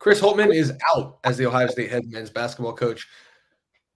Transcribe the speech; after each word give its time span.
Chris 0.00 0.18
Holtmann 0.18 0.52
is 0.54 0.72
out 0.94 1.18
as 1.24 1.36
the 1.36 1.46
Ohio 1.46 1.66
State 1.68 1.90
head 1.90 2.06
men's 2.08 2.30
basketball 2.30 2.72
coach. 2.72 3.06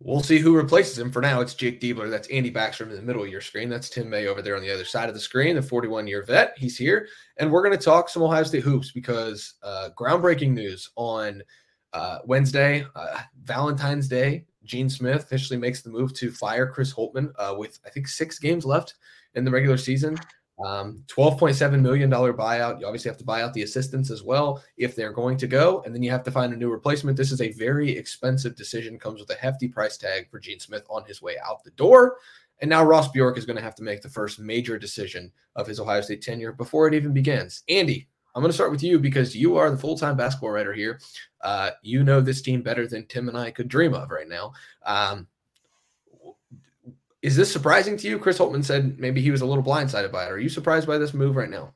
We'll 0.00 0.22
see 0.22 0.38
who 0.38 0.54
replaces 0.54 0.98
him. 0.98 1.10
For 1.10 1.22
now, 1.22 1.40
it's 1.40 1.54
Jake 1.54 1.80
Diebler. 1.80 2.10
That's 2.10 2.28
Andy 2.28 2.52
Backstrom 2.52 2.90
in 2.90 2.96
the 2.96 3.02
middle 3.02 3.22
of 3.22 3.30
your 3.30 3.40
screen. 3.40 3.70
That's 3.70 3.88
Tim 3.88 4.10
May 4.10 4.26
over 4.26 4.42
there 4.42 4.54
on 4.54 4.60
the 4.60 4.70
other 4.70 4.84
side 4.84 5.08
of 5.08 5.14
the 5.14 5.20
screen, 5.20 5.56
the 5.56 5.62
41 5.62 6.06
year 6.06 6.22
vet. 6.22 6.52
He's 6.58 6.76
here. 6.76 7.08
And 7.38 7.50
we're 7.50 7.62
going 7.62 7.76
to 7.76 7.82
talk 7.82 8.10
some 8.10 8.22
Ohio 8.22 8.42
State 8.42 8.62
hoops 8.62 8.92
because 8.92 9.54
uh, 9.62 9.90
groundbreaking 9.98 10.50
news 10.50 10.90
on 10.96 11.42
uh, 11.94 12.18
Wednesday, 12.26 12.84
uh, 12.94 13.20
Valentine's 13.42 14.06
Day. 14.06 14.44
Gene 14.64 14.90
Smith 14.90 15.22
officially 15.22 15.58
makes 15.58 15.80
the 15.80 15.90
move 15.90 16.12
to 16.14 16.30
fire 16.30 16.66
Chris 16.66 16.92
Holtmann 16.92 17.32
uh, 17.38 17.54
with, 17.56 17.80
I 17.86 17.88
think, 17.88 18.08
six 18.08 18.38
games 18.38 18.66
left 18.66 18.94
in 19.36 19.44
the 19.44 19.50
regular 19.50 19.78
season. 19.78 20.18
Um, 20.64 21.02
$12.7 21.08 21.80
million 21.80 22.10
buyout. 22.10 22.78
You 22.78 22.86
obviously 22.86 23.08
have 23.08 23.18
to 23.18 23.24
buy 23.24 23.42
out 23.42 23.52
the 23.54 23.62
assistants 23.62 24.10
as 24.10 24.22
well 24.22 24.62
if 24.76 24.94
they're 24.94 25.12
going 25.12 25.36
to 25.38 25.46
go, 25.46 25.82
and 25.84 25.94
then 25.94 26.02
you 26.02 26.10
have 26.10 26.22
to 26.24 26.30
find 26.30 26.52
a 26.52 26.56
new 26.56 26.70
replacement. 26.70 27.16
This 27.16 27.32
is 27.32 27.40
a 27.40 27.52
very 27.52 27.90
expensive 27.90 28.54
decision, 28.54 28.98
comes 28.98 29.20
with 29.20 29.30
a 29.30 29.40
hefty 29.40 29.68
price 29.68 29.96
tag 29.96 30.30
for 30.30 30.38
Gene 30.38 30.60
Smith 30.60 30.84
on 30.88 31.04
his 31.04 31.20
way 31.20 31.36
out 31.44 31.64
the 31.64 31.70
door. 31.72 32.18
And 32.60 32.70
now 32.70 32.84
Ross 32.84 33.08
Bjork 33.08 33.36
is 33.36 33.46
going 33.46 33.56
to 33.56 33.62
have 33.62 33.74
to 33.76 33.82
make 33.82 34.00
the 34.00 34.08
first 34.08 34.38
major 34.38 34.78
decision 34.78 35.32
of 35.56 35.66
his 35.66 35.80
Ohio 35.80 36.00
State 36.00 36.22
tenure 36.22 36.52
before 36.52 36.86
it 36.86 36.94
even 36.94 37.12
begins. 37.12 37.64
Andy, 37.68 38.08
I'm 38.34 38.42
going 38.42 38.50
to 38.50 38.54
start 38.54 38.70
with 38.70 38.82
you 38.82 38.98
because 38.98 39.36
you 39.36 39.56
are 39.56 39.70
the 39.70 39.76
full 39.76 39.96
time 39.96 40.16
basketball 40.16 40.50
writer 40.50 40.72
here. 40.72 41.00
Uh, 41.40 41.70
you 41.82 42.02
know 42.04 42.20
this 42.20 42.42
team 42.42 42.62
better 42.62 42.86
than 42.86 43.06
Tim 43.06 43.28
and 43.28 43.36
I 43.38 43.50
could 43.50 43.68
dream 43.68 43.94
of 43.94 44.10
right 44.10 44.28
now. 44.28 44.52
Um, 44.84 45.26
is 47.24 47.36
this 47.36 47.50
surprising 47.50 47.96
to 47.96 48.06
you? 48.06 48.18
Chris 48.18 48.38
Holtmann 48.38 48.62
said 48.62 48.98
maybe 48.98 49.22
he 49.22 49.30
was 49.30 49.40
a 49.40 49.46
little 49.46 49.64
blindsided 49.64 50.12
by 50.12 50.26
it. 50.26 50.30
Are 50.30 50.38
you 50.38 50.50
surprised 50.50 50.86
by 50.86 50.98
this 50.98 51.14
move 51.14 51.36
right 51.36 51.48
now? 51.48 51.72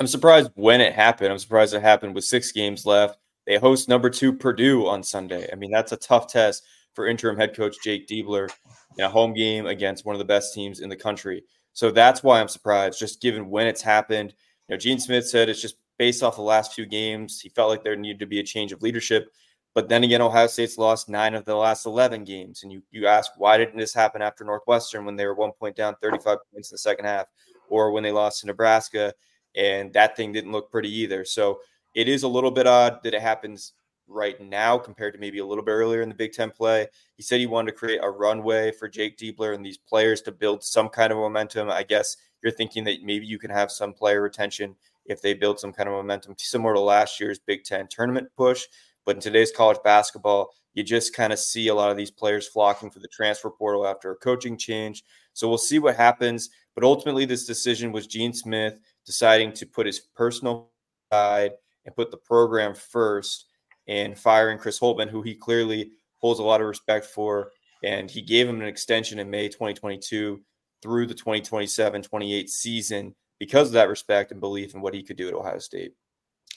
I'm 0.00 0.08
surprised 0.08 0.50
when 0.56 0.80
it 0.80 0.92
happened. 0.92 1.30
I'm 1.30 1.38
surprised 1.38 1.72
it 1.72 1.82
happened 1.82 2.16
with 2.16 2.24
six 2.24 2.50
games 2.50 2.84
left. 2.84 3.16
They 3.46 3.58
host 3.58 3.88
number 3.88 4.10
two 4.10 4.32
Purdue 4.32 4.88
on 4.88 5.04
Sunday. 5.04 5.48
I 5.52 5.54
mean, 5.54 5.70
that's 5.70 5.92
a 5.92 5.96
tough 5.96 6.26
test 6.26 6.64
for 6.94 7.06
interim 7.06 7.36
head 7.36 7.54
coach 7.54 7.76
Jake 7.80 8.08
Diebler 8.08 8.50
in 8.98 9.04
a 9.04 9.08
home 9.08 9.34
game 9.34 9.66
against 9.66 10.04
one 10.04 10.16
of 10.16 10.18
the 10.18 10.24
best 10.24 10.52
teams 10.52 10.80
in 10.80 10.88
the 10.88 10.96
country. 10.96 11.44
So 11.72 11.92
that's 11.92 12.24
why 12.24 12.40
I'm 12.40 12.48
surprised, 12.48 12.98
just 12.98 13.22
given 13.22 13.48
when 13.48 13.68
it's 13.68 13.82
happened. 13.82 14.34
You 14.68 14.74
know, 14.74 14.78
Gene 14.78 14.98
Smith 14.98 15.28
said 15.28 15.48
it's 15.48 15.62
just 15.62 15.76
based 15.96 16.24
off 16.24 16.34
the 16.34 16.42
last 16.42 16.74
few 16.74 16.86
games. 16.86 17.40
He 17.40 17.50
felt 17.50 17.70
like 17.70 17.84
there 17.84 17.94
needed 17.94 18.18
to 18.18 18.26
be 18.26 18.40
a 18.40 18.44
change 18.44 18.72
of 18.72 18.82
leadership. 18.82 19.28
But 19.76 19.90
then 19.90 20.04
again, 20.04 20.22
Ohio 20.22 20.46
State's 20.46 20.78
lost 20.78 21.06
nine 21.10 21.34
of 21.34 21.44
the 21.44 21.54
last 21.54 21.84
11 21.84 22.24
games. 22.24 22.62
And 22.62 22.72
you, 22.72 22.82
you 22.92 23.06
ask, 23.06 23.32
why 23.36 23.58
didn't 23.58 23.76
this 23.76 23.92
happen 23.92 24.22
after 24.22 24.42
Northwestern 24.42 25.04
when 25.04 25.16
they 25.16 25.26
were 25.26 25.34
one 25.34 25.52
point 25.52 25.76
down 25.76 25.96
35 26.00 26.38
points 26.50 26.70
in 26.70 26.74
the 26.74 26.78
second 26.78 27.04
half, 27.04 27.26
or 27.68 27.90
when 27.90 28.02
they 28.02 28.10
lost 28.10 28.40
to 28.40 28.46
Nebraska? 28.46 29.12
And 29.54 29.92
that 29.92 30.16
thing 30.16 30.32
didn't 30.32 30.52
look 30.52 30.70
pretty 30.70 30.88
either. 30.88 31.26
So 31.26 31.58
it 31.94 32.08
is 32.08 32.22
a 32.22 32.28
little 32.28 32.50
bit 32.50 32.66
odd 32.66 33.02
that 33.02 33.12
it 33.12 33.20
happens 33.20 33.74
right 34.08 34.40
now 34.40 34.78
compared 34.78 35.12
to 35.12 35.20
maybe 35.20 35.40
a 35.40 35.46
little 35.46 35.62
bit 35.62 35.72
earlier 35.72 36.00
in 36.00 36.08
the 36.08 36.14
Big 36.14 36.32
Ten 36.32 36.50
play. 36.50 36.86
He 37.18 37.22
said 37.22 37.40
he 37.40 37.46
wanted 37.46 37.72
to 37.72 37.76
create 37.76 38.00
a 38.02 38.08
runway 38.08 38.72
for 38.72 38.88
Jake 38.88 39.18
Diebler 39.18 39.54
and 39.54 39.66
these 39.66 39.76
players 39.76 40.22
to 40.22 40.32
build 40.32 40.64
some 40.64 40.88
kind 40.88 41.12
of 41.12 41.18
momentum. 41.18 41.68
I 41.68 41.82
guess 41.82 42.16
you're 42.42 42.50
thinking 42.50 42.84
that 42.84 43.02
maybe 43.02 43.26
you 43.26 43.38
can 43.38 43.50
have 43.50 43.70
some 43.70 43.92
player 43.92 44.22
retention 44.22 44.74
if 45.04 45.20
they 45.20 45.34
build 45.34 45.60
some 45.60 45.74
kind 45.74 45.86
of 45.86 45.94
momentum, 45.94 46.34
similar 46.38 46.72
to 46.72 46.80
last 46.80 47.20
year's 47.20 47.38
Big 47.38 47.64
Ten 47.64 47.86
tournament 47.88 48.28
push. 48.38 48.64
But 49.06 49.16
in 49.16 49.22
today's 49.22 49.52
college 49.52 49.78
basketball, 49.82 50.50
you 50.74 50.82
just 50.82 51.14
kind 51.14 51.32
of 51.32 51.38
see 51.38 51.68
a 51.68 51.74
lot 51.74 51.90
of 51.90 51.96
these 51.96 52.10
players 52.10 52.46
flocking 52.46 52.90
for 52.90 52.98
the 52.98 53.08
transfer 53.08 53.48
portal 53.48 53.86
after 53.86 54.10
a 54.10 54.16
coaching 54.16 54.58
change. 54.58 55.04
So 55.32 55.48
we'll 55.48 55.56
see 55.56 55.78
what 55.78 55.96
happens. 55.96 56.50
But 56.74 56.84
ultimately, 56.84 57.24
this 57.24 57.46
decision 57.46 57.92
was 57.92 58.06
Gene 58.06 58.34
Smith 58.34 58.78
deciding 59.06 59.52
to 59.54 59.66
put 59.66 59.86
his 59.86 60.00
personal 60.00 60.70
side 61.10 61.52
and 61.86 61.96
put 61.96 62.10
the 62.10 62.18
program 62.18 62.74
first 62.74 63.46
and 63.86 64.18
firing 64.18 64.58
Chris 64.58 64.78
Holtmann, 64.78 65.08
who 65.08 65.22
he 65.22 65.34
clearly 65.34 65.92
holds 66.18 66.40
a 66.40 66.44
lot 66.44 66.60
of 66.60 66.66
respect 66.66 67.06
for. 67.06 67.52
And 67.82 68.10
he 68.10 68.20
gave 68.20 68.48
him 68.48 68.60
an 68.60 68.66
extension 68.66 69.18
in 69.18 69.30
May 69.30 69.48
2022 69.48 70.42
through 70.82 71.06
the 71.06 71.14
2027 71.14 72.02
28 72.02 72.50
season 72.50 73.14
because 73.38 73.68
of 73.68 73.74
that 73.74 73.88
respect 73.88 74.32
and 74.32 74.40
belief 74.40 74.74
in 74.74 74.80
what 74.80 74.94
he 74.94 75.02
could 75.02 75.16
do 75.16 75.28
at 75.28 75.34
Ohio 75.34 75.58
State. 75.58 75.92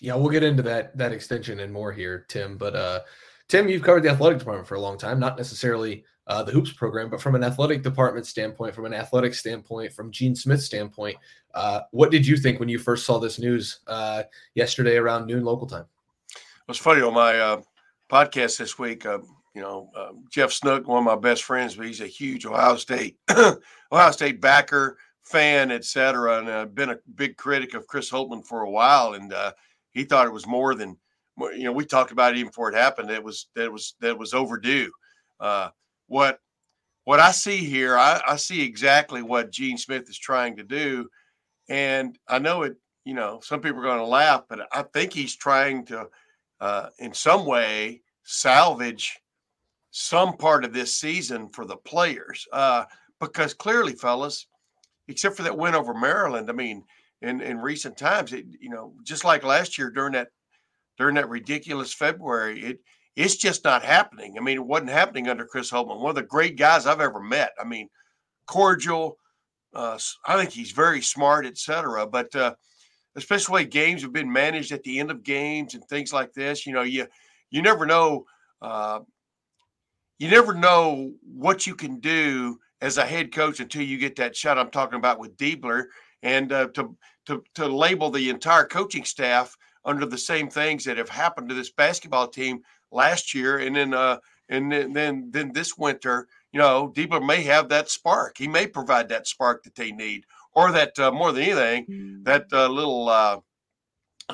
Yeah, 0.01 0.15
we'll 0.15 0.29
get 0.29 0.43
into 0.43 0.63
that 0.63 0.97
that 0.97 1.11
extension 1.11 1.59
and 1.59 1.73
more 1.73 1.91
here, 1.91 2.25
Tim. 2.29 2.57
But 2.57 2.75
uh, 2.75 2.99
Tim, 3.47 3.67
you've 3.67 3.83
covered 3.83 4.03
the 4.03 4.09
athletic 4.09 4.39
department 4.39 4.67
for 4.67 4.75
a 4.75 4.81
long 4.81 4.97
time, 4.97 5.19
not 5.19 5.37
necessarily 5.37 6.05
uh, 6.27 6.43
the 6.43 6.51
hoops 6.51 6.71
program, 6.71 7.09
but 7.09 7.19
from 7.19 7.35
an 7.35 7.43
athletic 7.43 7.81
department 7.81 8.25
standpoint, 8.25 8.75
from 8.75 8.85
an 8.85 8.93
athletic 8.93 9.33
standpoint, 9.33 9.91
from 9.91 10.11
Gene 10.11 10.35
Smith's 10.35 10.65
standpoint, 10.65 11.17
uh, 11.55 11.81
what 11.91 12.11
did 12.11 12.25
you 12.25 12.37
think 12.37 12.59
when 12.59 12.69
you 12.69 12.77
first 12.77 13.05
saw 13.05 13.17
this 13.17 13.39
news 13.39 13.79
uh, 13.87 14.23
yesterday 14.53 14.97
around 14.97 15.25
noon 15.25 15.43
local 15.43 15.67
time? 15.67 15.85
It 16.31 16.67
was 16.67 16.77
funny 16.77 17.01
on 17.01 17.15
my 17.15 17.39
uh, 17.39 17.61
podcast 18.09 18.59
this 18.59 18.77
week. 18.77 19.05
Uh, 19.07 19.19
you 19.55 19.61
know, 19.61 19.89
uh, 19.95 20.11
Jeff 20.29 20.51
Snook, 20.51 20.87
one 20.87 20.99
of 20.99 21.03
my 21.03 21.15
best 21.15 21.43
friends, 21.43 21.75
but 21.75 21.87
he's 21.87 22.01
a 22.01 22.07
huge 22.07 22.45
Ohio 22.45 22.75
State 22.75 23.17
Ohio 23.91 24.11
State 24.11 24.39
backer, 24.39 24.99
fan, 25.23 25.71
etc., 25.71 26.45
and 26.45 26.75
been 26.75 26.91
a 26.91 26.99
big 27.15 27.35
critic 27.37 27.73
of 27.73 27.87
Chris 27.87 28.11
Holtmann 28.11 28.45
for 28.45 28.61
a 28.61 28.69
while. 28.69 29.15
And 29.15 29.33
uh, 29.33 29.53
he 29.99 30.05
thought 30.05 30.27
it 30.27 30.33
was 30.33 30.47
more 30.47 30.75
than 30.75 30.97
you 31.37 31.63
know 31.63 31.71
we 31.71 31.85
talked 31.85 32.11
about 32.11 32.31
it 32.31 32.37
even 32.37 32.47
before 32.47 32.69
it 32.71 32.75
happened 32.75 33.09
it 33.11 33.23
was 33.23 33.47
that 33.55 33.71
was 33.71 33.95
that 33.99 34.17
was 34.17 34.33
overdue. 34.33 34.91
Uh, 35.39 35.69
what 36.07 36.39
what 37.03 37.19
i 37.19 37.31
see 37.31 37.57
here 37.57 37.97
I, 37.97 38.21
I 38.27 38.35
see 38.37 38.61
exactly 38.61 39.21
what 39.21 39.51
gene 39.51 39.77
smith 39.77 40.09
is 40.09 40.17
trying 40.17 40.55
to 40.57 40.63
do. 40.63 41.07
And 41.69 42.17
i 42.27 42.39
know 42.39 42.63
it 42.63 42.75
you 43.05 43.13
know 43.13 43.39
some 43.43 43.61
people 43.61 43.79
are 43.79 43.83
going 43.83 43.99
to 43.99 44.05
laugh 44.05 44.43
but 44.49 44.67
i 44.71 44.83
think 44.93 45.13
he's 45.13 45.35
trying 45.35 45.85
to 45.87 46.07
uh, 46.61 46.89
in 46.99 47.13
some 47.13 47.45
way 47.45 48.01
salvage 48.23 49.17
some 49.91 50.37
part 50.37 50.65
of 50.65 50.73
this 50.73 50.95
season 50.95 51.49
for 51.49 51.65
the 51.65 51.77
players. 51.77 52.47
Uh, 52.51 52.85
because 53.19 53.53
clearly 53.53 53.93
fellas 53.93 54.47
except 55.09 55.35
for 55.35 55.43
that 55.43 55.57
win 55.57 55.75
over 55.75 55.93
maryland 55.93 56.49
i 56.49 56.53
mean 56.53 56.83
in 57.21 57.41
in 57.41 57.59
recent 57.59 57.97
times. 57.97 58.33
It, 58.33 58.45
you 58.59 58.69
know, 58.69 58.93
just 59.03 59.23
like 59.23 59.43
last 59.43 59.77
year 59.77 59.89
during 59.89 60.13
that 60.13 60.29
during 60.97 61.15
that 61.15 61.29
ridiculous 61.29 61.93
February, 61.93 62.61
it 62.61 62.79
it's 63.15 63.35
just 63.35 63.63
not 63.63 63.83
happening. 63.83 64.35
I 64.37 64.41
mean, 64.41 64.57
it 64.57 64.65
wasn't 64.65 64.91
happening 64.91 65.27
under 65.27 65.45
Chris 65.45 65.71
Holtmann, 65.71 65.99
one 65.99 66.09
of 66.09 66.15
the 66.15 66.23
great 66.23 66.57
guys 66.57 66.85
I've 66.85 67.01
ever 67.01 67.19
met. 67.19 67.51
I 67.59 67.65
mean, 67.65 67.89
cordial. 68.47 69.17
Uh, 69.73 69.99
I 70.25 70.37
think 70.37 70.51
he's 70.51 70.71
very 70.71 71.01
smart, 71.01 71.45
etc. 71.45 72.07
But 72.07 72.33
uh, 72.35 72.55
especially 73.15 73.53
way 73.53 73.65
games 73.65 74.01
have 74.01 74.13
been 74.13 74.31
managed 74.31 74.71
at 74.71 74.83
the 74.83 74.99
end 74.99 75.11
of 75.11 75.23
games 75.23 75.75
and 75.75 75.83
things 75.85 76.13
like 76.13 76.33
this, 76.33 76.65
you 76.65 76.73
know, 76.73 76.83
you 76.83 77.07
you 77.51 77.61
never 77.61 77.85
know. 77.85 78.25
Uh, 78.61 78.99
you 80.19 80.29
never 80.29 80.53
know 80.53 81.13
what 81.23 81.65
you 81.65 81.73
can 81.73 81.99
do 82.01 82.59
as 82.81 82.97
a 82.97 83.05
head 83.05 83.33
coach 83.33 83.61
until 83.61 83.81
you 83.81 83.97
get 83.97 84.17
that 84.17 84.35
shot. 84.35 84.57
I'm 84.57 84.69
talking 84.69 84.97
about 84.97 85.17
with 85.17 85.37
Diebler 85.37 85.85
and 86.23 86.51
uh, 86.51 86.67
to 86.73 86.95
to 87.25 87.43
to 87.55 87.67
label 87.67 88.09
the 88.09 88.29
entire 88.29 88.65
coaching 88.65 89.05
staff 89.05 89.55
under 89.85 90.05
the 90.05 90.17
same 90.17 90.49
things 90.49 90.83
that 90.83 90.97
have 90.97 91.09
happened 91.09 91.49
to 91.49 91.55
this 91.55 91.71
basketball 91.71 92.27
team 92.27 92.61
last 92.91 93.33
year, 93.33 93.59
and 93.59 93.75
then 93.75 93.93
uh, 93.93 94.17
and 94.49 94.71
then 94.71 94.93
then, 94.93 95.29
then 95.31 95.51
this 95.53 95.77
winter, 95.77 96.27
you 96.51 96.59
know, 96.59 96.91
Diebler 96.95 97.25
may 97.25 97.43
have 97.43 97.69
that 97.69 97.89
spark. 97.89 98.37
He 98.37 98.47
may 98.47 98.67
provide 98.67 99.09
that 99.09 99.27
spark 99.27 99.63
that 99.63 99.75
they 99.75 99.91
need, 99.91 100.25
or 100.53 100.71
that 100.71 100.97
uh, 100.99 101.11
more 101.11 101.31
than 101.31 101.43
anything, 101.43 101.85
mm. 101.85 102.23
that 102.25 102.45
uh, 102.51 102.67
little 102.67 103.07
uh, 103.09 103.39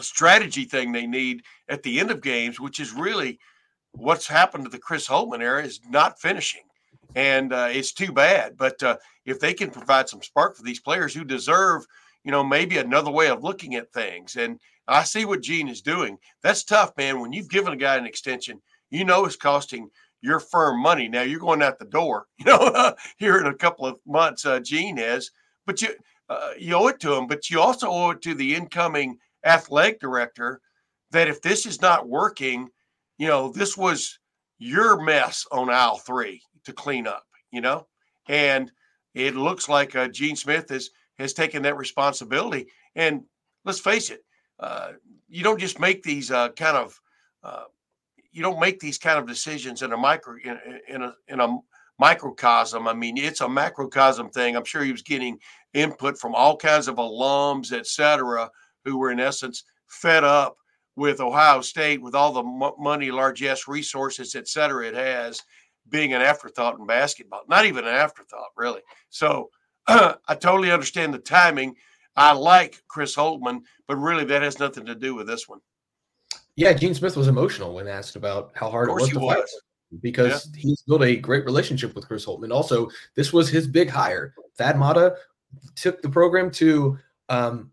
strategy 0.02 0.66
thing 0.66 0.92
they 0.92 1.08
need 1.08 1.44
at 1.70 1.84
the 1.84 2.00
end 2.00 2.12
of 2.12 2.22
games, 2.22 2.60
which 2.60 2.80
is 2.80 2.94
really 2.94 3.40
what's 3.92 4.28
happened 4.28 4.64
to 4.66 4.70
the 4.70 4.80
Chris 4.80 5.08
Holtmann 5.08 5.42
era, 5.42 5.64
is 5.64 5.80
not 5.90 6.20
finishing 6.20 6.64
and 7.16 7.54
uh, 7.54 7.70
it's 7.72 7.94
too 7.94 8.12
bad. 8.12 8.58
But 8.58 8.82
uh, 8.84 8.98
if 9.26 9.40
they 9.40 9.54
can 9.54 9.72
provide 9.72 10.10
some 10.10 10.22
spark 10.22 10.56
for 10.56 10.64
these 10.64 10.82
players 10.82 11.14
who 11.14 11.24
deserve, 11.24 11.86
you 12.24 12.32
know, 12.32 12.44
maybe 12.44 12.78
another 12.78 13.12
way 13.12 13.30
of 13.30 13.44
looking 13.44 13.76
at 13.76 13.92
things, 13.94 14.36
and 14.36 14.60
I 14.88 15.04
see 15.04 15.26
what 15.26 15.42
Gene 15.42 15.70
is 15.70 15.82
doing. 15.82 16.18
That's 16.44 16.64
tough, 16.64 16.92
man. 16.98 17.20
When 17.20 17.34
you've 17.34 17.50
given 17.50 17.74
a 17.74 17.78
guy 17.78 17.96
an 17.96 18.06
extension, 18.06 18.62
you 18.92 19.06
know 19.06 19.26
it's 19.26 19.36
costing 19.36 19.90
your 20.22 20.40
firm 20.40 20.82
money. 20.82 21.08
Now 21.08 21.22
you're 21.22 21.40
going 21.40 21.62
out 21.62 21.80
the 21.80 21.86
door, 21.86 22.28
you 22.38 22.46
know, 22.46 22.94
here 23.18 23.40
in 23.40 23.48
a 23.48 23.56
couple 23.56 23.86
of 23.86 24.00
months. 24.06 24.46
Uh, 24.46 24.60
Gene 24.60 24.98
is, 24.98 25.32
but 25.66 25.82
you 25.82 25.90
uh, 26.28 26.52
you 26.58 26.76
owe 26.76 26.88
it 26.88 27.00
to 27.00 27.14
him, 27.14 27.28
but 27.28 27.50
you 27.50 27.62
also 27.62 27.88
owe 27.88 28.10
it 28.10 28.22
to 28.24 28.34
the 28.34 28.56
incoming 28.56 29.18
athletic 29.46 30.00
director 30.00 30.60
that 31.12 31.28
if 31.28 31.40
this 31.42 31.68
is 31.68 31.82
not 31.82 32.10
working, 32.10 32.68
you 33.20 33.28
know, 33.28 33.52
this 33.52 33.78
was 33.78 34.18
your 34.58 35.00
mess 35.04 35.46
on 35.52 35.70
aisle 35.70 35.98
three 35.98 36.42
to 36.66 36.74
clean 36.74 37.08
up, 37.08 37.26
you 37.52 37.62
know, 37.62 37.88
and 38.28 38.72
it 39.14 39.36
looks 39.36 39.70
like 39.70 39.96
uh, 39.96 40.08
Gene 40.08 40.36
Smith 40.36 40.70
has 40.70 40.90
has 41.18 41.34
taken 41.34 41.64
that 41.64 41.78
responsibility. 41.78 42.68
And 42.96 43.24
let's 43.64 43.80
face 43.80 44.10
it, 44.10 44.26
uh, 44.60 44.92
you 45.28 45.44
don't 45.44 45.60
just 45.60 45.80
make 45.80 46.04
these 46.04 46.32
uh, 46.32 46.50
kind 46.50 46.78
of 46.78 47.00
uh, 47.44 47.64
you 48.32 48.42
don't 48.42 48.60
make 48.60 48.80
these 48.80 48.98
kind 48.98 49.18
of 49.18 49.28
decisions 49.28 49.82
in 49.82 49.94
a 49.94 49.98
micro 49.98 50.36
in, 50.44 50.60
in 50.90 51.02
a 51.02 51.16
in 51.28 51.40
a 51.40 51.58
microcosm. 51.98 52.88
I 52.88 52.94
mean, 52.94 53.18
it's 53.18 53.42
a 53.42 53.48
macrocosm 53.48 54.30
thing. 54.30 54.56
I'm 54.56 54.66
sure 54.66 54.84
he 54.84 54.92
was 54.92 55.02
getting 55.02 55.40
input 55.74 56.18
from 56.18 56.36
all 56.36 56.58
kinds 56.58 56.90
of 56.90 56.98
alums, 56.98 57.72
et 57.72 57.88
cetera, 57.88 58.50
who 58.84 58.98
were 58.98 59.12
in 59.12 59.20
essence 59.20 59.64
fed 59.88 60.24
up 60.26 60.58
with 60.98 61.22
Ohio 61.22 61.62
State, 61.62 62.02
with 62.02 62.16
all 62.16 62.34
the 62.34 62.74
money, 62.78 63.12
largesse, 63.12 63.68
resources, 63.68 64.36
et 64.36 64.48
cetera, 64.48 64.88
it 64.88 64.94
has 64.94 65.42
being 65.90 66.14
an 66.14 66.22
afterthought 66.22 66.80
in 66.80 66.86
basketball. 66.86 67.42
Not 67.48 67.66
even 67.66 67.86
an 67.86 67.94
afterthought, 67.94 68.50
really. 68.58 68.82
So 69.10 69.50
I 69.88 70.36
totally 70.40 70.72
understand 70.72 71.14
the 71.14 71.20
timing. 71.20 71.76
I 72.16 72.34
like 72.34 72.82
Chris 72.88 73.16
Holtmann, 73.16 73.62
but 73.88 73.98
really 73.98 74.26
that 74.26 74.42
has 74.42 74.60
nothing 74.60 74.86
to 74.86 74.96
do 74.96 75.16
with 75.16 75.28
this 75.28 75.48
one. 75.48 75.60
Yeah, 76.56 76.74
Gene 76.74 76.94
Smith 76.94 77.18
was 77.18 77.28
emotional 77.28 77.74
when 77.74 77.88
asked 77.88 78.16
about 78.16 78.52
how 78.56 78.70
hard 78.70 78.90
it 78.90 78.94
was 78.94 79.10
to 79.10 79.20
fight 79.20 79.44
because 80.02 80.50
yeah. 80.54 80.62
he's 80.62 80.82
built 80.84 81.04
a 81.04 81.16
great 81.18 81.46
relationship 81.46 81.94
with 81.96 82.08
Chris 82.08 82.26
Holtmann. 82.26 82.54
Also, 82.54 82.90
this 83.16 83.34
was 83.34 83.50
his 83.50 83.68
big 83.68 83.90
hire. 83.90 84.34
Thad 84.58 84.80
Matta 84.80 85.16
took 85.76 86.02
the 86.02 86.10
program 86.10 86.50
to 86.52 86.98
um, 87.30 87.72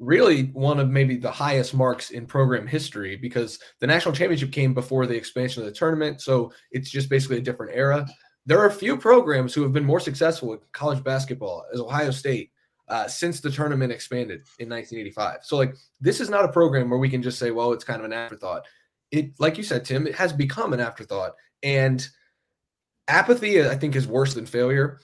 really 0.00 0.44
one 0.54 0.80
of 0.80 0.88
maybe 0.88 1.16
the 1.16 1.30
highest 1.30 1.74
marks 1.74 2.10
in 2.10 2.26
program 2.26 2.66
history 2.66 3.16
because 3.16 3.58
the 3.80 3.86
national 3.86 4.14
championship 4.14 4.50
came 4.50 4.72
before 4.72 5.06
the 5.06 5.14
expansion 5.14 5.62
of 5.62 5.66
the 5.66 5.74
tournament. 5.74 6.22
So 6.22 6.52
it's 6.72 6.90
just 6.90 7.10
basically 7.10 7.36
a 7.36 7.42
different 7.42 7.76
era. 7.76 8.08
There 8.46 8.58
are 8.58 8.66
a 8.66 8.72
few 8.72 8.96
programs 8.96 9.52
who 9.52 9.62
have 9.62 9.74
been 9.74 9.84
more 9.84 10.00
successful 10.00 10.54
in 10.54 10.60
college 10.72 11.04
basketball 11.04 11.66
as 11.72 11.80
Ohio 11.80 12.10
State 12.10 12.50
uh, 12.88 13.06
since 13.06 13.40
the 13.40 13.50
tournament 13.50 13.92
expanded 13.92 14.40
in 14.58 14.70
1985. 14.70 15.40
So 15.42 15.58
like 15.58 15.76
this 16.00 16.18
is 16.18 16.30
not 16.30 16.46
a 16.46 16.52
program 16.52 16.88
where 16.88 16.98
we 16.98 17.10
can 17.10 17.22
just 17.22 17.38
say, 17.38 17.50
well, 17.50 17.72
it's 17.72 17.84
kind 17.84 18.00
of 18.00 18.06
an 18.06 18.14
afterthought. 18.14 18.64
It, 19.12 19.32
like 19.38 19.58
you 19.58 19.62
said, 19.62 19.84
Tim, 19.84 20.06
it 20.06 20.14
has 20.14 20.32
become 20.32 20.72
an 20.72 20.80
afterthought, 20.80 21.34
and 21.62 22.06
apathy, 23.06 23.62
I 23.62 23.76
think, 23.76 23.96
is 23.96 24.06
worse 24.06 24.34
than 24.34 24.46
failure. 24.46 25.00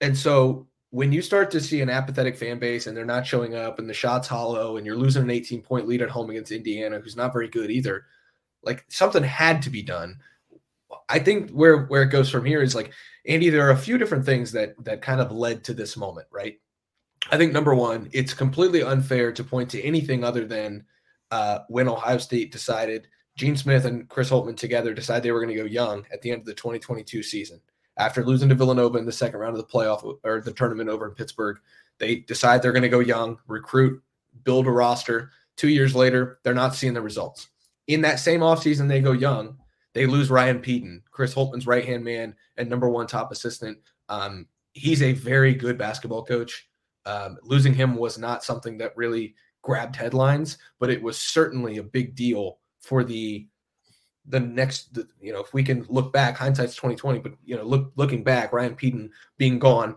And 0.00 0.16
so 0.16 0.66
when 0.90 1.12
you 1.12 1.22
start 1.22 1.50
to 1.52 1.60
see 1.60 1.80
an 1.80 1.88
apathetic 1.88 2.36
fan 2.36 2.58
base 2.58 2.86
and 2.86 2.96
they're 2.96 3.04
not 3.04 3.26
showing 3.26 3.54
up 3.54 3.78
and 3.78 3.88
the 3.88 3.94
shots 3.94 4.26
hollow 4.26 4.76
and 4.76 4.84
you're 4.84 4.96
losing 4.96 5.22
an 5.22 5.30
18 5.30 5.62
point 5.62 5.86
lead 5.86 6.02
at 6.02 6.10
home 6.10 6.30
against 6.30 6.52
Indiana, 6.52 6.98
who's 6.98 7.16
not 7.16 7.32
very 7.32 7.48
good 7.48 7.70
either, 7.70 8.06
like 8.62 8.84
something 8.88 9.22
had 9.22 9.62
to 9.62 9.70
be 9.70 9.82
done. 9.82 10.18
I 11.08 11.20
think 11.20 11.50
where 11.50 11.84
where 11.84 12.02
it 12.02 12.10
goes 12.10 12.28
from 12.28 12.44
here 12.44 12.60
is 12.62 12.74
like 12.74 12.92
Andy, 13.26 13.50
there 13.50 13.66
are 13.66 13.72
a 13.72 13.76
few 13.76 13.98
different 13.98 14.24
things 14.24 14.50
that 14.52 14.74
that 14.84 15.02
kind 15.02 15.20
of 15.20 15.30
led 15.30 15.62
to 15.64 15.74
this 15.74 15.96
moment, 15.96 16.26
right? 16.32 16.58
I 17.30 17.36
think 17.36 17.52
number 17.52 17.74
one, 17.74 18.08
it's 18.12 18.34
completely 18.34 18.82
unfair 18.82 19.30
to 19.32 19.44
point 19.44 19.70
to 19.70 19.82
anything 19.82 20.24
other 20.24 20.44
than 20.46 20.84
uh, 21.30 21.60
when 21.68 21.88
Ohio 21.88 22.18
State 22.18 22.50
decided 22.50 23.06
Gene 23.36 23.56
Smith 23.56 23.84
and 23.84 24.08
Chris 24.08 24.30
Holtmann 24.30 24.56
together 24.56 24.92
decided 24.94 25.22
they 25.22 25.30
were 25.30 25.40
going 25.40 25.54
to 25.54 25.62
go 25.62 25.68
young 25.68 26.04
at 26.12 26.22
the 26.22 26.32
end 26.32 26.40
of 26.40 26.46
the 26.46 26.54
2022 26.54 27.22
season 27.22 27.60
after 28.00 28.24
losing 28.24 28.48
to 28.48 28.54
Villanova 28.54 28.96
in 28.96 29.04
the 29.04 29.12
second 29.12 29.38
round 29.38 29.54
of 29.54 29.62
the 29.62 29.70
playoff 29.70 30.16
or 30.24 30.40
the 30.40 30.52
tournament 30.52 30.88
over 30.88 31.06
in 31.06 31.14
Pittsburgh. 31.14 31.58
They 31.98 32.16
decide 32.16 32.62
they're 32.62 32.72
going 32.72 32.82
to 32.82 32.88
go 32.88 33.00
young, 33.00 33.38
recruit, 33.46 34.02
build 34.42 34.66
a 34.66 34.70
roster. 34.70 35.30
Two 35.56 35.68
years 35.68 35.94
later, 35.94 36.38
they're 36.42 36.54
not 36.54 36.74
seeing 36.74 36.94
the 36.94 37.02
results. 37.02 37.50
In 37.88 38.00
that 38.00 38.18
same 38.18 38.40
offseason, 38.40 38.88
they 38.88 39.02
go 39.02 39.12
young. 39.12 39.58
They 39.92 40.06
lose 40.06 40.30
Ryan 40.30 40.60
Pedon, 40.60 41.02
Chris 41.10 41.34
Holtmann's 41.34 41.66
right 41.66 41.84
hand 41.84 42.02
man 42.02 42.34
and 42.56 42.70
number 42.70 42.88
one 42.88 43.06
top 43.06 43.32
assistant. 43.32 43.76
Um, 44.08 44.46
he's 44.72 45.02
a 45.02 45.12
very 45.12 45.52
good 45.52 45.76
basketball 45.76 46.24
coach. 46.24 46.68
Um, 47.04 47.36
losing 47.42 47.74
him 47.74 47.96
was 47.96 48.16
not 48.16 48.44
something 48.44 48.78
that 48.78 48.96
really 48.96 49.34
grabbed 49.60 49.96
headlines, 49.96 50.56
but 50.78 50.88
it 50.88 51.02
was 51.02 51.18
certainly 51.18 51.76
a 51.76 51.82
big 51.82 52.14
deal 52.14 52.60
for 52.80 53.04
the 53.04 53.46
the 54.26 54.40
next, 54.40 54.98
you 55.20 55.32
know, 55.32 55.40
if 55.40 55.52
we 55.54 55.62
can 55.62 55.86
look 55.88 56.12
back, 56.12 56.36
hindsight's 56.36 56.74
twenty 56.74 56.96
twenty, 56.96 57.18
but 57.18 57.32
you 57.44 57.56
know, 57.56 57.64
look 57.64 57.92
looking 57.96 58.22
back, 58.22 58.52
Ryan 58.52 58.76
Pedon 58.76 59.10
being 59.38 59.58
gone 59.58 59.96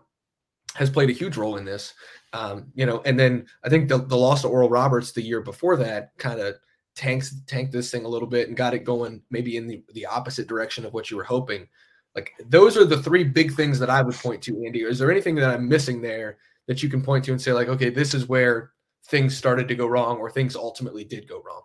has 0.76 0.90
played 0.90 1.10
a 1.10 1.14
huge 1.14 1.38
role 1.38 1.58
in 1.58 1.66
this. 1.66 1.94
Um, 2.34 2.72
you 2.74 2.86
know, 2.86 3.02
and 3.06 3.20
then 3.20 3.46
I 3.64 3.70
think 3.70 3.90
the, 3.90 4.00
the 4.00 4.18
loss 4.18 4.42
to 4.42 4.48
Oral 4.48 4.70
Roberts 4.70 5.12
the 5.12 5.22
year 5.22 5.42
before 5.42 5.78
that 5.78 6.18
kind 6.18 6.40
of 6.40 6.56
tanks 6.96 7.36
tanked 7.48 7.72
this 7.72 7.92
thing 7.92 8.06
a 8.06 8.08
little 8.08 8.28
bit 8.28 8.48
and 8.48 8.58
got 8.58 8.74
it 8.74 8.84
going 8.84 9.22
maybe 9.30 9.58
in 9.58 9.68
the, 9.68 9.84
the 9.94 10.06
opposite 10.06 10.48
direction 10.48 10.86
of 10.86 10.94
what 10.94 11.12
you 11.12 11.18
were 11.18 11.24
hoping. 11.24 11.68
Like 12.16 12.32
those 12.48 12.78
are 12.78 12.86
the 12.86 13.02
three 13.02 13.24
big 13.24 13.54
things 13.54 13.78
that 13.80 13.90
I 13.90 14.02
would 14.02 14.16
point 14.16 14.42
to, 14.44 14.64
Andy. 14.66 14.82
Is 14.82 15.00
there 15.00 15.12
anything 15.12 15.36
that 15.36 15.50
I'm 15.50 15.68
missing 15.68 16.02
there 16.02 16.38
that 16.68 16.82
you 16.82 16.90
can 16.90 17.02
point 17.02 17.26
to 17.26 17.32
and 17.32 17.42
say, 17.42 17.52
like, 17.52 17.68
okay, 17.68 17.90
this 17.90 18.14
is 18.14 18.28
where 18.28 18.72
things 19.08 19.36
started 19.36 19.68
to 19.68 19.76
go 19.76 19.86
wrong 19.86 20.18
or 20.18 20.32
things 20.32 20.56
ultimately 20.56 21.04
did 21.04 21.28
go 21.28 21.42
wrong? 21.44 21.64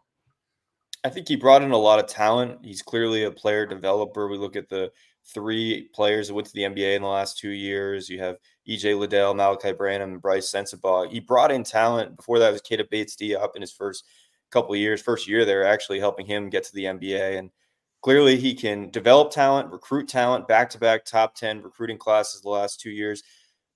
I 1.08 1.10
think 1.10 1.26
he 1.26 1.37
brought 1.37 1.62
in 1.62 1.70
a 1.70 1.76
lot 1.78 1.99
of 1.99 2.06
talent. 2.06 2.58
He's 2.62 2.82
clearly 2.82 3.25
a 3.25 3.31
player 3.31 3.64
developer. 3.64 4.28
We 4.28 4.37
look 4.37 4.56
at 4.56 4.69
the 4.69 4.93
three 5.32 5.88
players 5.94 6.28
that 6.28 6.34
went 6.34 6.46
to 6.49 6.52
the 6.52 6.64
NBA 6.64 6.96
in 6.96 7.00
the 7.00 7.08
last 7.08 7.38
two 7.38 7.49
years. 7.49 8.10
You 8.10 8.20
have 8.20 8.37
EJ 8.69 8.99
Liddell, 8.99 9.32
Malachi 9.32 9.72
Branham, 9.72 10.12
and 10.12 10.20
Brice 10.20 10.52
Sensabaugh. 10.52 11.10
He 11.10 11.19
brought 11.19 11.50
in 11.50 11.64
talent. 11.64 12.14
Before 12.14 12.38
that 12.38 12.52
was 12.52 12.60
Keita 12.60 12.90
Bates-Diop 12.90 13.56
in 13.56 13.62
his 13.62 13.72
first 13.72 14.05
couple 14.50 14.76
years. 14.76 15.00
First 15.00 15.26
year, 15.26 15.46
they're 15.46 15.66
actually 15.66 15.99
helping 15.99 16.26
him 16.26 16.50
get 16.50 16.64
to 16.64 16.75
the 16.75 16.84
NBA. 16.84 17.38
And 17.38 17.49
clearly 18.02 18.37
he 18.37 18.52
can 18.52 18.90
develop 18.90 19.31
talent, 19.31 19.72
recruit 19.72 20.08
talent, 20.08 20.46
back-to-back 20.46 21.06
top 21.06 21.34
10 21.37 21.62
recruiting 21.62 21.96
classes 21.96 22.43
the 22.43 22.50
last 22.50 22.82
two 22.82 22.90
years. 22.90 23.22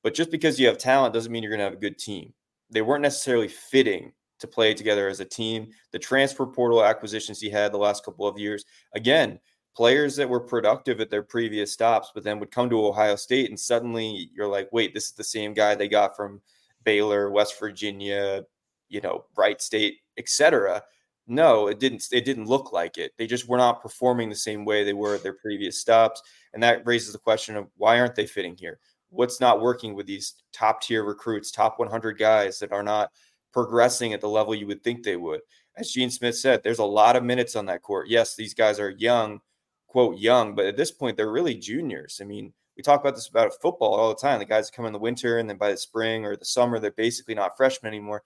But 0.02 0.12
just 0.12 0.30
because 0.30 0.60
you 0.60 0.66
have 0.66 0.76
talent 0.76 1.14
doesn't 1.14 1.32
mean 1.32 1.42
you're 1.42 1.48
going 1.48 1.60
to 1.60 1.64
have 1.64 1.72
a 1.72 1.76
good 1.76 1.98
team. 1.98 2.34
They 2.68 2.82
weren't 2.82 3.00
necessarily 3.00 3.48
fitting 3.48 4.12
to 4.42 4.46
play 4.46 4.74
together 4.74 5.08
as 5.08 5.20
a 5.20 5.24
team. 5.24 5.70
The 5.92 5.98
transfer 5.98 6.46
portal 6.46 6.84
acquisitions 6.84 7.40
he 7.40 7.48
had 7.48 7.72
the 7.72 7.78
last 7.78 8.04
couple 8.04 8.28
of 8.28 8.38
years, 8.38 8.64
again, 8.94 9.40
players 9.74 10.16
that 10.16 10.28
were 10.28 10.40
productive 10.40 11.00
at 11.00 11.08
their 11.08 11.22
previous 11.22 11.72
stops, 11.72 12.10
but 12.14 12.22
then 12.22 12.38
would 12.38 12.50
come 12.50 12.68
to 12.68 12.86
Ohio 12.86 13.16
State 13.16 13.48
and 13.48 13.58
suddenly 13.58 14.30
you're 14.34 14.48
like, 14.48 14.68
wait, 14.72 14.92
this 14.92 15.06
is 15.06 15.12
the 15.12 15.24
same 15.24 15.54
guy 15.54 15.74
they 15.74 15.88
got 15.88 16.14
from 16.14 16.42
Baylor, 16.84 17.30
West 17.30 17.58
Virginia, 17.58 18.44
you 18.88 19.00
know, 19.00 19.24
Wright 19.36 19.60
State, 19.60 19.98
etc. 20.18 20.82
No, 21.26 21.68
it 21.68 21.78
didn't. 21.78 22.06
It 22.12 22.24
didn't 22.24 22.46
look 22.46 22.72
like 22.72 22.98
it. 22.98 23.12
They 23.16 23.26
just 23.26 23.48
were 23.48 23.56
not 23.56 23.80
performing 23.80 24.28
the 24.28 24.34
same 24.34 24.64
way 24.64 24.84
they 24.84 24.92
were 24.92 25.14
at 25.14 25.22
their 25.22 25.34
previous 25.34 25.78
stops, 25.78 26.20
and 26.52 26.62
that 26.62 26.86
raises 26.86 27.12
the 27.12 27.18
question 27.18 27.56
of 27.56 27.68
why 27.76 28.00
aren't 28.00 28.16
they 28.16 28.26
fitting 28.26 28.56
here? 28.56 28.80
What's 29.10 29.40
not 29.40 29.60
working 29.60 29.94
with 29.94 30.06
these 30.06 30.34
top 30.52 30.82
tier 30.82 31.04
recruits, 31.04 31.50
top 31.50 31.78
100 31.78 32.18
guys 32.18 32.58
that 32.58 32.72
are 32.72 32.82
not 32.82 33.10
progressing 33.52 34.12
at 34.12 34.20
the 34.20 34.28
level 34.28 34.54
you 34.54 34.66
would 34.66 34.82
think 34.82 35.02
they 35.02 35.16
would. 35.16 35.40
As 35.76 35.90
Gene 35.90 36.10
Smith 36.10 36.36
said, 36.36 36.62
there's 36.62 36.78
a 36.78 36.84
lot 36.84 37.16
of 37.16 37.24
minutes 37.24 37.56
on 37.56 37.66
that 37.66 37.82
court. 37.82 38.08
Yes, 38.08 38.34
these 38.34 38.54
guys 38.54 38.78
are 38.78 38.90
young, 38.90 39.40
quote, 39.86 40.18
young, 40.18 40.54
but 40.54 40.66
at 40.66 40.76
this 40.76 40.90
point, 40.90 41.16
they're 41.16 41.30
really 41.30 41.54
juniors. 41.54 42.20
I 42.20 42.24
mean, 42.24 42.52
we 42.76 42.82
talk 42.82 43.00
about 43.00 43.14
this 43.14 43.28
about 43.28 43.52
football 43.60 43.94
all 43.94 44.08
the 44.08 44.20
time. 44.20 44.38
The 44.38 44.44
guys 44.44 44.70
come 44.70 44.86
in 44.86 44.92
the 44.92 44.98
winter 44.98 45.38
and 45.38 45.48
then 45.48 45.58
by 45.58 45.70
the 45.70 45.76
spring 45.76 46.24
or 46.24 46.36
the 46.36 46.44
summer, 46.44 46.78
they're 46.78 46.90
basically 46.90 47.34
not 47.34 47.56
freshmen 47.56 47.92
anymore. 47.92 48.22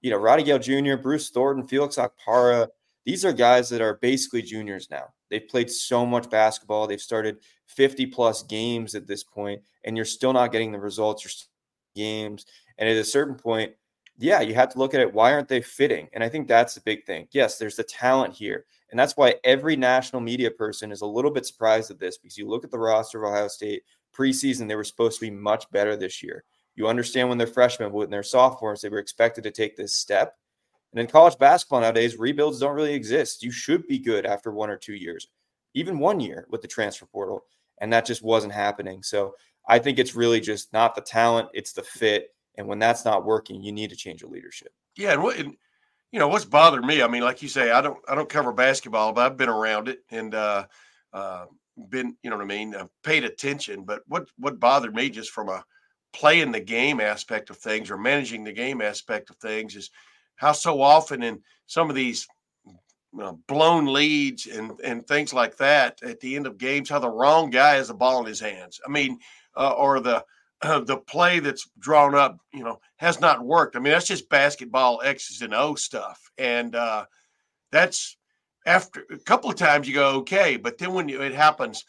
You 0.00 0.10
know, 0.10 0.16
Roddy 0.16 0.42
Gayle 0.42 0.58
Jr., 0.58 0.96
Bruce 0.96 1.30
Thornton, 1.30 1.66
Felix 1.66 1.96
Okpara, 1.96 2.68
these 3.04 3.24
are 3.24 3.32
guys 3.32 3.68
that 3.70 3.80
are 3.80 3.94
basically 3.94 4.42
juniors 4.42 4.88
now. 4.90 5.06
They've 5.30 5.46
played 5.46 5.70
so 5.70 6.04
much 6.04 6.30
basketball. 6.30 6.86
They've 6.86 7.00
started 7.00 7.38
50 7.66 8.06
plus 8.06 8.42
games 8.42 8.94
at 8.94 9.06
this 9.06 9.24
point, 9.24 9.62
and 9.84 9.96
you're 9.96 10.04
still 10.04 10.32
not 10.32 10.52
getting 10.52 10.72
the 10.72 10.78
results. 10.78 11.24
You're 11.24 11.30
games. 11.94 12.46
And 12.78 12.88
at 12.88 12.96
a 12.96 13.04
certain 13.04 13.34
point, 13.34 13.72
yeah, 14.20 14.40
you 14.40 14.54
have 14.54 14.70
to 14.70 14.78
look 14.78 14.94
at 14.94 15.00
it. 15.00 15.12
Why 15.12 15.32
aren't 15.32 15.48
they 15.48 15.62
fitting? 15.62 16.08
And 16.12 16.22
I 16.22 16.28
think 16.28 16.46
that's 16.46 16.74
the 16.74 16.80
big 16.82 17.04
thing. 17.04 17.26
Yes, 17.32 17.58
there's 17.58 17.76
the 17.76 17.84
talent 17.84 18.34
here. 18.34 18.66
And 18.90 18.98
that's 18.98 19.16
why 19.16 19.36
every 19.44 19.76
national 19.76 20.20
media 20.20 20.50
person 20.50 20.92
is 20.92 21.00
a 21.00 21.06
little 21.06 21.30
bit 21.30 21.46
surprised 21.46 21.90
at 21.90 21.98
this 21.98 22.18
because 22.18 22.36
you 22.36 22.48
look 22.48 22.64
at 22.64 22.70
the 22.70 22.78
roster 22.78 23.24
of 23.24 23.32
Ohio 23.32 23.48
State 23.48 23.82
preseason, 24.14 24.68
they 24.68 24.76
were 24.76 24.84
supposed 24.84 25.20
to 25.20 25.26
be 25.26 25.30
much 25.30 25.70
better 25.70 25.96
this 25.96 26.22
year. 26.22 26.44
You 26.74 26.88
understand 26.88 27.28
when 27.28 27.38
they're 27.38 27.46
freshmen, 27.46 27.90
but 27.90 27.98
when 27.98 28.10
they're 28.10 28.22
sophomores, 28.22 28.80
they 28.80 28.88
were 28.88 28.98
expected 28.98 29.44
to 29.44 29.50
take 29.50 29.76
this 29.76 29.94
step. 29.94 30.36
And 30.92 31.00
in 31.00 31.06
college 31.06 31.38
basketball 31.38 31.80
nowadays, 31.80 32.18
rebuilds 32.18 32.58
don't 32.58 32.74
really 32.74 32.94
exist. 32.94 33.42
You 33.42 33.52
should 33.52 33.86
be 33.86 33.98
good 33.98 34.26
after 34.26 34.50
one 34.50 34.70
or 34.70 34.76
two 34.76 34.94
years, 34.94 35.28
even 35.74 35.98
one 35.98 36.20
year 36.20 36.46
with 36.50 36.62
the 36.62 36.68
transfer 36.68 37.06
portal. 37.06 37.44
And 37.80 37.92
that 37.92 38.06
just 38.06 38.22
wasn't 38.22 38.52
happening. 38.52 39.02
So 39.02 39.34
I 39.68 39.78
think 39.78 39.98
it's 39.98 40.16
really 40.16 40.40
just 40.40 40.72
not 40.72 40.94
the 40.94 41.00
talent, 41.00 41.48
it's 41.54 41.72
the 41.72 41.82
fit 41.82 42.34
and 42.60 42.68
when 42.68 42.78
that's 42.78 43.06
not 43.06 43.24
working, 43.24 43.62
you 43.62 43.72
need 43.72 43.88
to 43.88 43.96
change 43.96 44.20
your 44.20 44.30
leadership. 44.30 44.68
Yeah, 44.94 45.12
and 45.12 45.22
what 45.22 45.38
and, 45.38 45.56
you 46.12 46.18
know 46.18 46.28
what's 46.28 46.44
bothered 46.44 46.84
me? 46.84 47.02
I 47.02 47.08
mean, 47.08 47.22
like 47.22 47.40
you 47.40 47.48
say, 47.48 47.70
I 47.70 47.80
don't 47.80 47.98
I 48.06 48.14
don't 48.14 48.28
cover 48.28 48.52
basketball, 48.52 49.14
but 49.14 49.24
I've 49.24 49.38
been 49.38 49.48
around 49.48 49.88
it 49.88 50.00
and 50.10 50.34
uh, 50.34 50.66
uh, 51.12 51.46
been 51.88 52.16
you 52.22 52.28
know 52.28 52.36
what 52.36 52.42
I 52.42 52.48
mean, 52.48 52.74
I've 52.74 52.90
paid 53.02 53.24
attention. 53.24 53.84
But 53.84 54.02
what 54.06 54.28
what 54.36 54.60
bothered 54.60 54.94
me 54.94 55.08
just 55.08 55.30
from 55.30 55.48
a 55.48 55.64
playing 56.12 56.52
the 56.52 56.60
game 56.60 57.00
aspect 57.00 57.48
of 57.48 57.56
things 57.56 57.90
or 57.90 57.96
managing 57.96 58.44
the 58.44 58.52
game 58.52 58.82
aspect 58.82 59.30
of 59.30 59.36
things 59.36 59.74
is 59.74 59.90
how 60.36 60.52
so 60.52 60.82
often 60.82 61.22
in 61.22 61.40
some 61.66 61.88
of 61.88 61.96
these 61.96 62.28
blown 63.48 63.86
leads 63.86 64.46
and 64.46 64.78
and 64.84 65.06
things 65.06 65.32
like 65.32 65.56
that 65.56 66.02
at 66.02 66.20
the 66.20 66.36
end 66.36 66.46
of 66.46 66.58
games. 66.58 66.90
How 66.90 66.98
the 66.98 67.08
wrong 67.08 67.48
guy 67.48 67.76
has 67.76 67.88
the 67.88 67.94
ball 67.94 68.20
in 68.20 68.26
his 68.26 68.40
hands. 68.40 68.80
I 68.86 68.90
mean, 68.90 69.18
uh, 69.56 69.70
or 69.70 70.00
the 70.00 70.22
uh, 70.62 70.80
the 70.80 70.96
play 70.96 71.40
that's 71.40 71.68
drawn 71.78 72.14
up, 72.14 72.38
you 72.52 72.62
know, 72.62 72.80
has 72.96 73.20
not 73.20 73.44
worked. 73.44 73.76
I 73.76 73.78
mean, 73.78 73.92
that's 73.92 74.06
just 74.06 74.28
basketball 74.28 75.00
X's 75.02 75.42
and 75.42 75.54
O 75.54 75.74
stuff, 75.74 76.30
and 76.38 76.74
uh, 76.74 77.06
that's 77.72 78.16
after 78.66 79.04
a 79.10 79.18
couple 79.18 79.50
of 79.50 79.56
times 79.56 79.88
you 79.88 79.94
go 79.94 80.16
okay, 80.16 80.56
but 80.56 80.78
then 80.78 80.92
when 80.92 81.08
it 81.08 81.34
happens 81.34 81.84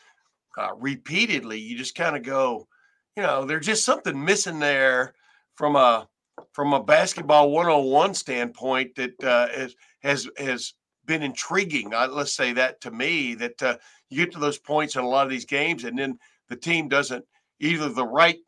uh, 0.58 0.70
repeatedly, 0.78 1.60
you 1.60 1.78
just 1.78 1.96
kind 1.96 2.16
of 2.16 2.24
go, 2.24 2.68
you 3.16 3.24
know, 3.24 3.46
there's 3.46 3.66
just 3.66 3.86
something 3.86 4.24
missing 4.24 4.60
there 4.60 5.14
from 5.56 5.76
a 5.76 6.08
from 6.54 6.74
a 6.74 6.84
basketball 6.84 7.52
101 7.52 8.14
standpoint 8.14 8.96
that 8.96 9.24
uh, 9.24 9.48
has 9.50 9.76
has 10.02 10.30
has 10.38 10.74
been 11.06 11.24
intriguing. 11.24 11.94
Uh, 11.94 12.08
let's 12.10 12.34
say 12.34 12.54
that 12.54 12.80
to 12.82 12.92
me 12.92 13.36
that 13.36 13.62
uh, 13.62 13.78
you 14.10 14.26
get 14.26 14.34
to 14.34 14.40
those 14.40 14.58
points 14.58 14.96
in 14.96 15.04
a 15.04 15.08
lot 15.08 15.26
of 15.26 15.32
these 15.32 15.46
games, 15.46 15.84
and 15.84 15.98
then 15.98 16.18
the 16.48 16.56
team 16.56 16.88
doesn't 16.88 17.26
either 17.60 17.90
the 17.90 18.06
right 18.06 18.40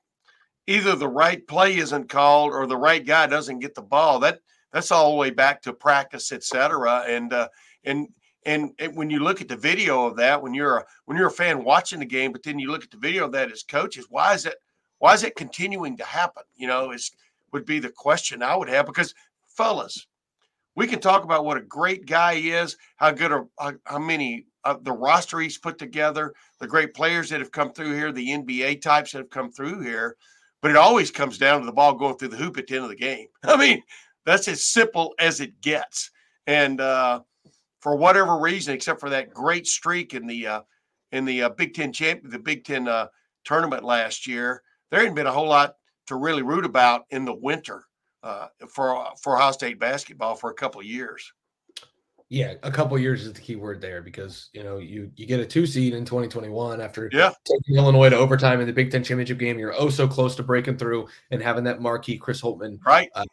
either 0.67 0.95
the 0.95 1.07
right 1.07 1.45
play 1.47 1.77
isn't 1.77 2.09
called 2.09 2.51
or 2.51 2.65
the 2.65 2.77
right 2.77 3.05
guy 3.05 3.27
doesn't 3.27 3.59
get 3.59 3.75
the 3.75 3.81
ball. 3.81 4.19
That 4.19 4.39
that's 4.71 4.91
all 4.91 5.11
the 5.11 5.17
way 5.17 5.29
back 5.29 5.61
to 5.63 5.73
practice, 5.73 6.31
etc. 6.31 7.05
And 7.07 7.33
uh, 7.33 7.47
and 7.83 8.07
and, 8.45 8.71
when 8.93 9.09
you 9.09 9.19
look 9.19 9.41
at 9.41 9.47
the 9.47 9.55
video 9.55 10.05
of 10.05 10.17
that, 10.17 10.41
when 10.41 10.53
you're 10.53 10.77
a 10.77 10.85
when 11.05 11.17
you're 11.17 11.27
a 11.27 11.31
fan 11.31 11.63
watching 11.63 11.99
the 11.99 12.05
game, 12.05 12.31
but 12.31 12.43
then 12.43 12.59
you 12.59 12.71
look 12.71 12.83
at 12.83 12.91
the 12.91 12.97
video 12.97 13.25
of 13.25 13.31
that 13.33 13.51
as 13.51 13.63
coaches, 13.63 14.07
why 14.09 14.33
is 14.33 14.45
it 14.45 14.55
why 14.99 15.13
is 15.13 15.23
it 15.23 15.35
continuing 15.35 15.97
to 15.97 16.03
happen? 16.03 16.43
You 16.55 16.67
know, 16.67 16.91
is 16.91 17.11
would 17.51 17.65
be 17.65 17.79
the 17.79 17.89
question 17.89 18.41
I 18.41 18.55
would 18.55 18.69
have 18.69 18.85
because 18.85 19.13
fellas, 19.47 20.07
we 20.75 20.87
can 20.87 20.99
talk 20.99 21.23
about 21.23 21.45
what 21.45 21.57
a 21.57 21.61
great 21.61 22.05
guy 22.05 22.33
is, 22.33 22.77
how 22.97 23.11
good 23.11 23.31
are 23.31 23.47
how, 23.59 23.73
how 23.85 23.99
many 23.99 24.47
uh, 24.63 24.77
the 24.81 24.91
roster 24.91 25.39
he's 25.39 25.57
put 25.57 25.77
together, 25.77 26.33
the 26.59 26.67
great 26.67 26.93
players 26.93 27.29
that 27.29 27.41
have 27.41 27.51
come 27.51 27.71
through 27.71 27.93
here, 27.93 28.11
the 28.11 28.29
NBA 28.29 28.81
types 28.81 29.11
that 29.11 29.19
have 29.19 29.29
come 29.29 29.51
through 29.51 29.81
here, 29.81 30.15
but 30.63 30.71
it 30.71 30.77
always 30.77 31.11
comes 31.11 31.37
down 31.37 31.59
to 31.59 31.65
the 31.65 31.73
ball 31.73 31.93
going 31.93 32.15
through 32.15 32.29
the 32.29 32.37
hoop 32.37 32.57
at 32.57 32.65
the 32.65 32.75
end 32.75 32.85
of 32.85 32.89
the 32.89 32.95
game. 32.95 33.27
I 33.43 33.57
mean, 33.57 33.83
that's 34.25 34.47
as 34.47 34.63
simple 34.63 35.13
as 35.19 35.41
it 35.41 35.59
gets. 35.61 36.09
And 36.47 36.79
uh, 36.79 37.19
for 37.81 37.97
whatever 37.97 38.39
reason, 38.39 38.73
except 38.73 39.01
for 39.01 39.09
that 39.09 39.33
great 39.33 39.67
streak 39.67 40.13
in 40.13 40.25
the 40.25 40.47
uh, 40.47 40.61
in 41.11 41.25
the 41.25 41.43
uh, 41.43 41.49
Big 41.49 41.73
Ten 41.75 41.91
champ, 41.91 42.21
the 42.23 42.39
Big 42.39 42.63
Ten 42.63 42.87
uh, 42.87 43.07
tournament 43.43 43.83
last 43.83 44.25
year, 44.25 44.63
there 44.89 45.01
hadn't 45.01 45.15
been 45.15 45.27
a 45.27 45.31
whole 45.31 45.49
lot 45.49 45.75
to 46.07 46.15
really 46.15 46.41
root 46.41 46.65
about 46.65 47.03
in 47.11 47.25
the 47.25 47.35
winter 47.35 47.83
uh, 48.23 48.47
for 48.69 49.05
for 49.21 49.35
Ohio 49.35 49.51
State 49.51 49.79
basketball 49.79 50.33
for 50.33 50.49
a 50.49 50.55
couple 50.55 50.79
of 50.79 50.87
years. 50.87 51.31
Yeah, 52.29 52.55
a 52.63 52.71
couple 52.71 52.97
years 52.97 53.25
is 53.25 53.33
the 53.33 53.41
key 53.41 53.55
word 53.55 53.79
there 53.79 54.01
because 54.01 54.49
you 54.53 54.63
know 54.63 54.77
you 54.77 55.11
you 55.15 55.25
get 55.25 55.39
a 55.39 55.45
two 55.45 55.65
seed 55.65 55.93
in 55.93 56.05
2021 56.05 56.81
after 56.81 57.09
yeah. 57.13 57.31
taking 57.45 57.75
Illinois 57.75 58.09
to 58.09 58.15
overtime 58.15 58.59
in 58.59 58.67
the 58.67 58.73
Big 58.73 58.91
Ten 58.91 59.03
championship 59.03 59.37
game. 59.37 59.59
You're 59.59 59.73
oh 59.77 59.89
so 59.89 60.07
close 60.07 60.35
to 60.35 60.43
breaking 60.43 60.77
through 60.77 61.07
and 61.31 61.41
having 61.41 61.63
that 61.65 61.81
marquee 61.81 62.17
Chris 62.17 62.41
Holtmann 62.41 62.79
right 62.85 63.09
uh, 63.13 63.25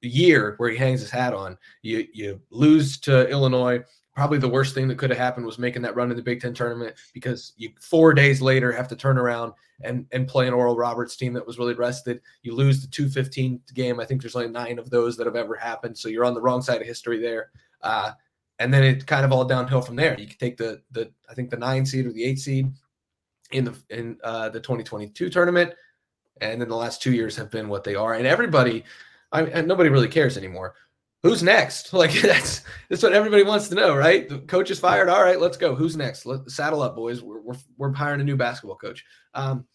year 0.00 0.54
where 0.58 0.70
he 0.70 0.76
hangs 0.76 1.00
his 1.00 1.10
hat 1.10 1.34
on. 1.34 1.56
You 1.82 2.06
you 2.12 2.40
lose 2.50 2.98
to 3.00 3.28
Illinois. 3.28 3.82
Probably 4.14 4.38
the 4.38 4.48
worst 4.48 4.74
thing 4.74 4.88
that 4.88 4.96
could 4.96 5.10
have 5.10 5.18
happened 5.18 5.44
was 5.44 5.58
making 5.58 5.82
that 5.82 5.94
run 5.94 6.10
in 6.10 6.16
the 6.16 6.22
Big 6.22 6.40
Ten 6.40 6.54
tournament 6.54 6.96
because 7.12 7.52
you 7.56 7.70
four 7.80 8.14
days 8.14 8.40
later 8.40 8.72
have 8.72 8.88
to 8.88 8.96
turn 8.96 9.18
around 9.18 9.52
and 9.82 10.06
and 10.12 10.26
play 10.26 10.46
an 10.46 10.54
Oral 10.54 10.76
Roberts 10.76 11.16
team 11.16 11.32
that 11.34 11.46
was 11.46 11.58
really 11.58 11.74
rested. 11.74 12.20
You 12.42 12.54
lose 12.54 12.80
the 12.80 12.88
215 12.88 13.60
game. 13.74 14.00
I 14.00 14.04
think 14.04 14.22
there's 14.22 14.36
only 14.36 14.48
nine 14.48 14.78
of 14.78 14.88
those 14.90 15.16
that 15.16 15.26
have 15.26 15.36
ever 15.36 15.54
happened. 15.54 15.98
So 15.98 16.08
you're 16.08 16.24
on 16.24 16.34
the 16.34 16.40
wrong 16.40 16.62
side 16.62 16.80
of 16.80 16.86
history 16.86 17.20
there. 17.20 17.50
Uh, 17.82 18.12
and 18.58 18.72
then 18.72 18.82
it 18.82 19.06
kind 19.06 19.24
of 19.24 19.32
all 19.32 19.44
downhill 19.44 19.82
from 19.82 19.96
there. 19.96 20.18
You 20.18 20.26
can 20.26 20.38
take 20.38 20.56
the 20.56 20.82
the 20.92 21.10
I 21.28 21.34
think 21.34 21.50
the 21.50 21.56
nine 21.56 21.84
seed 21.84 22.06
or 22.06 22.12
the 22.12 22.24
eight 22.24 22.38
seed 22.38 22.72
in 23.52 23.64
the 23.64 23.76
in 23.90 24.18
uh, 24.24 24.48
the 24.48 24.60
2022 24.60 25.28
tournament, 25.28 25.74
and 26.40 26.60
then 26.60 26.68
the 26.68 26.76
last 26.76 27.02
two 27.02 27.12
years 27.12 27.36
have 27.36 27.50
been 27.50 27.68
what 27.68 27.84
they 27.84 27.94
are. 27.94 28.14
And 28.14 28.26
everybody, 28.26 28.84
I 29.32 29.42
and 29.42 29.68
nobody 29.68 29.90
really 29.90 30.08
cares 30.08 30.36
anymore. 30.36 30.74
Who's 31.22 31.42
next? 31.42 31.92
Like 31.92 32.12
that's 32.12 32.62
that's 32.88 33.02
what 33.02 33.12
everybody 33.12 33.42
wants 33.42 33.68
to 33.68 33.74
know, 33.74 33.94
right? 33.94 34.28
The 34.28 34.38
coach 34.40 34.70
is 34.70 34.80
fired. 34.80 35.08
All 35.08 35.22
right, 35.22 35.40
let's 35.40 35.56
go. 35.56 35.74
Who's 35.74 35.96
next? 35.96 36.26
Let 36.26 36.50
saddle 36.50 36.82
up, 36.82 36.96
boys. 36.96 37.22
We're 37.22 37.40
we're, 37.40 37.56
we're 37.76 37.92
hiring 37.92 38.20
a 38.20 38.24
new 38.24 38.36
basketball 38.36 38.76
coach. 38.76 39.04
Um, 39.34 39.66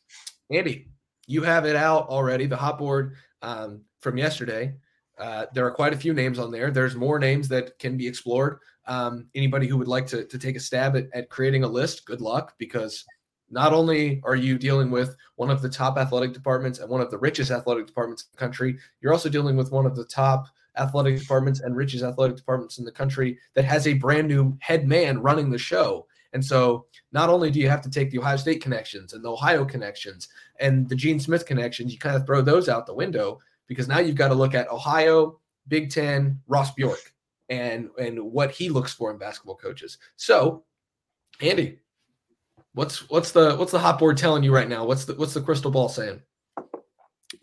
Andy, 0.49 0.89
you 1.27 1.43
have 1.43 1.65
it 1.65 1.75
out 1.75 2.07
already. 2.07 2.45
The 2.45 2.57
hot 2.57 2.77
board 2.77 3.15
um, 3.41 3.81
from 4.01 4.17
yesterday. 4.17 4.73
Uh, 5.17 5.45
there 5.53 5.65
are 5.65 5.71
quite 5.71 5.93
a 5.93 5.97
few 5.97 6.13
names 6.13 6.39
on 6.39 6.51
there. 6.51 6.71
There's 6.71 6.95
more 6.95 7.19
names 7.19 7.47
that 7.49 7.77
can 7.77 7.95
be 7.95 8.07
explored. 8.07 8.57
Um, 8.87 9.27
anybody 9.35 9.67
who 9.67 9.77
would 9.77 9.87
like 9.87 10.07
to, 10.07 10.25
to 10.25 10.37
take 10.37 10.55
a 10.55 10.59
stab 10.59 10.95
at, 10.95 11.07
at 11.13 11.29
creating 11.29 11.63
a 11.63 11.67
list, 11.67 12.05
good 12.05 12.21
luck, 12.21 12.55
because 12.57 13.05
not 13.51 13.73
only 13.73 14.21
are 14.23 14.35
you 14.35 14.57
dealing 14.57 14.89
with 14.89 15.15
one 15.35 15.49
of 15.49 15.61
the 15.61 15.69
top 15.69 15.97
athletic 15.97 16.33
departments 16.33 16.79
and 16.79 16.89
one 16.89 17.01
of 17.01 17.11
the 17.11 17.17
richest 17.17 17.51
athletic 17.51 17.85
departments 17.85 18.23
in 18.23 18.29
the 18.31 18.39
country, 18.39 18.77
you're 19.01 19.13
also 19.13 19.29
dealing 19.29 19.57
with 19.57 19.71
one 19.71 19.85
of 19.85 19.95
the 19.95 20.05
top 20.05 20.47
athletic 20.77 21.19
departments 21.19 21.59
and 21.59 21.75
richest 21.75 22.03
athletic 22.03 22.37
departments 22.37 22.79
in 22.79 22.85
the 22.85 22.91
country 22.91 23.37
that 23.53 23.65
has 23.65 23.87
a 23.87 23.93
brand 23.93 24.27
new 24.27 24.57
head 24.61 24.87
man 24.87 25.21
running 25.21 25.49
the 25.49 25.57
show. 25.57 26.07
And 26.33 26.43
so 26.43 26.85
not 27.11 27.29
only 27.29 27.51
do 27.51 27.59
you 27.59 27.69
have 27.69 27.81
to 27.81 27.89
take 27.89 28.09
the 28.09 28.19
Ohio 28.19 28.37
State 28.37 28.63
connections 28.63 29.11
and 29.11 29.23
the 29.23 29.31
Ohio 29.31 29.65
connections 29.65 30.29
and 30.61 30.87
the 30.87 30.95
Gene 30.95 31.19
Smith 31.19 31.45
connections, 31.45 31.91
you 31.91 31.99
kind 31.99 32.15
of 32.15 32.25
throw 32.25 32.41
those 32.41 32.69
out 32.69 32.85
the 32.85 32.93
window 32.93 33.39
because 33.67 33.89
now 33.89 33.99
you've 33.99 34.15
got 34.15 34.29
to 34.29 34.33
look 34.33 34.55
at 34.55 34.71
Ohio, 34.71 35.39
Big 35.67 35.91
Ten, 35.91 36.39
Ross 36.47 36.73
Bjork 36.73 37.13
and 37.51 37.89
and 37.99 38.19
what 38.19 38.49
he 38.49 38.69
looks 38.69 38.93
for 38.93 39.11
in 39.11 39.17
basketball 39.17 39.57
coaches. 39.57 39.97
So, 40.15 40.63
Andy, 41.41 41.79
what's 42.73 43.09
what's 43.09 43.31
the 43.31 43.55
what's 43.57 43.73
the 43.73 43.79
hot 43.79 43.99
board 43.99 44.17
telling 44.17 44.41
you 44.41 44.53
right 44.53 44.69
now? 44.69 44.85
What's 44.85 45.05
the 45.05 45.13
what's 45.15 45.33
the 45.33 45.41
crystal 45.41 45.69
ball 45.69 45.89
saying? 45.89 46.21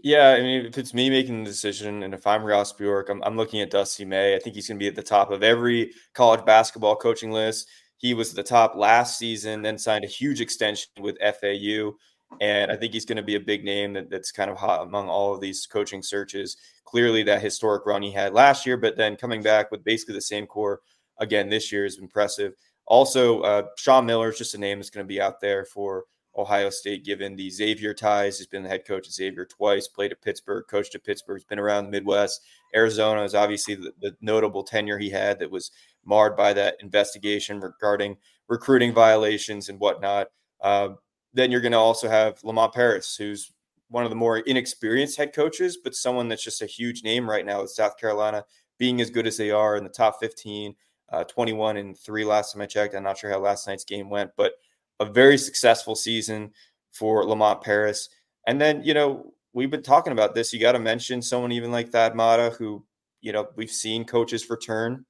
Yeah, 0.01 0.31
I 0.31 0.41
mean, 0.41 0.67
if 0.67 0.79
it's 0.79 0.95
me 0.95 1.11
making 1.11 1.45
the 1.45 1.51
decision, 1.51 2.03
and 2.03 2.15
if 2.15 2.27
I'm 2.27 2.45
Ross 2.45 2.73
Bjork, 2.73 3.09
I'm, 3.09 3.23
I'm 3.23 3.37
looking 3.37 3.61
at 3.61 3.71
Dusty 3.71 4.05
May. 4.05 4.35
I 4.35 4.39
think 4.39 4.55
he's 4.55 4.69
going 4.69 4.79
to 4.79 4.83
be 4.83 4.89
at 4.89 4.95
the 4.95 5.03
top 5.03 5.31
of 5.31 5.43
every 5.43 5.93
college 6.15 6.45
basketball 6.45 6.95
coaching 6.95 7.31
list. 7.31 7.69
He 7.97 8.13
was 8.15 8.31
at 8.31 8.37
the 8.37 8.43
top 8.43 8.77
last 8.77 9.19
season, 9.19 9.63
then 9.63 9.79
signed 9.79 10.05
a 10.05 10.09
huge 10.09 10.41
extension 10.41 10.91
with 11.01 11.19
FAU. 11.19 11.93
And 12.41 12.71
I 12.71 12.77
think 12.77 12.93
he's 12.93 13.05
going 13.05 13.17
to 13.17 13.23
be 13.23 13.37
a 13.37 13.41
big 13.41 13.65
name 13.65 13.95
that, 13.95 14.11
that's 14.11 14.33
kind 14.33 14.51
of 14.51 14.57
hot 14.57 14.83
among 14.83 15.09
all 15.09 15.35
of 15.35 15.41
these 15.41 15.67
coaching 15.67 16.03
searches. 16.03 16.57
Clearly, 16.85 17.23
that 17.25 17.43
historic 17.43 17.87
run 17.87 18.03
he 18.03 18.13
had 18.13 18.33
last 18.33 18.67
year, 18.67 18.77
but 18.77 18.97
then 18.97 19.17
coming 19.17 19.43
back 19.43 19.71
with 19.71 19.85
basically 19.85 20.15
the 20.15 20.21
same 20.21 20.47
core 20.47 20.81
again 21.19 21.49
this 21.49 21.73
year 21.73 21.85
is 21.85 21.99
impressive. 21.99 22.55
Also, 22.87 23.41
uh, 23.41 23.63
Sean 23.77 24.07
Miller 24.07 24.31
is 24.31 24.39
just 24.39 24.55
a 24.55 24.59
name 24.59 24.79
that's 24.79 24.91
going 24.91 25.05
to 25.05 25.09
be 25.09 25.21
out 25.21 25.41
there 25.41 25.65
for 25.65 26.05
Ohio 26.37 26.71
State, 26.71 27.05
given 27.05 27.37
the 27.37 27.51
Xavier 27.51 27.93
ties. 27.93 28.39
He's 28.39 28.47
been 28.47 28.63
the 28.63 28.69
head 28.69 28.87
coach 28.87 29.07
at 29.07 29.13
Xavier 29.13 29.45
twice, 29.45 29.89
played 29.89 30.13
at 30.13 30.23
Pittsburgh, 30.23 30.65
coached 30.71 30.95
at 30.95 31.05
Pittsburgh, 31.05 31.39
he's 31.39 31.45
been 31.45 31.59
around 31.59 31.85
the 31.85 31.91
Midwest. 31.91 32.41
Arizona 32.75 33.25
is 33.25 33.35
obviously 33.35 33.75
the, 33.75 33.93
the 34.01 34.17
notable 34.21 34.63
tenure 34.63 34.99
he 34.99 35.11
had 35.11 35.39
that 35.41 35.51
was 35.51 35.71
marred 36.05 36.37
by 36.37 36.53
that 36.53 36.77
investigation 36.81 37.61
regarding 37.61 38.17
recruiting 38.49 38.95
violations 38.95 39.69
and 39.69 39.81
whatnot. 39.81 40.29
Uh, 40.61 40.91
then 41.35 41.51
you're 41.51 41.61
going 41.61 41.73
to 41.73 41.79
also 41.79 42.09
have 42.09 42.43
Lamont 42.43 42.73
Paris, 42.73 43.17
who's 43.17 43.53
one 43.89 44.05
of 44.05 44.11
the 44.11 44.17
more 44.17 44.39
inexperienced 44.39 45.17
head 45.17 45.33
coaches, 45.33 45.79
but 45.83 45.95
someone 45.95 46.29
that's 46.29 46.45
just 46.45 46.63
a 46.63 46.67
huge 46.67 47.03
name 47.03 47.29
right 47.29 47.47
now 47.47 47.63
with 47.63 47.71
South 47.71 47.97
Carolina 47.99 48.45
being 48.79 49.01
as 49.01 49.11
good 49.11 49.27
as 49.27 49.37
they 49.37 49.51
are 49.51 49.77
in 49.77 49.85
the 49.85 49.91
top 49.91 50.21
15, 50.21 50.75
uh, 51.11 51.25
21 51.25 51.77
and 51.79 51.99
three 51.99 52.25
last 52.25 52.53
time 52.53 52.63
I 52.63 52.67
checked. 52.67 52.95
I'm 52.95 53.03
not 53.03 53.19
sure 53.19 53.31
how 53.31 53.39
last 53.39 53.67
night's 53.67 53.85
game 53.85 54.11
went, 54.11 54.31
but 54.37 54.53
a 55.01 55.05
very 55.05 55.39
successful 55.39 55.95
season 55.95 56.53
for 56.93 57.25
Lamont 57.25 57.63
Paris. 57.63 58.09
And 58.47 58.61
then, 58.61 58.83
you 58.83 58.95
know, 58.95 59.33
we've 59.53 59.71
been 59.71 59.83
talking 59.83 60.13
about 60.13 60.35
this. 60.35 60.53
You 60.53 60.61
got 60.61 60.73
to 60.73 60.79
mention 60.79 61.23
someone 61.23 61.53
even 61.53 61.73
like 61.73 61.91
Thad 61.91 62.15
Matta, 62.15 62.51
who, 62.59 62.85
you 63.21 63.33
know, 63.33 63.49
we've 63.57 63.71
seen 63.71 64.05
coaches 64.05 64.51
return 64.51 65.05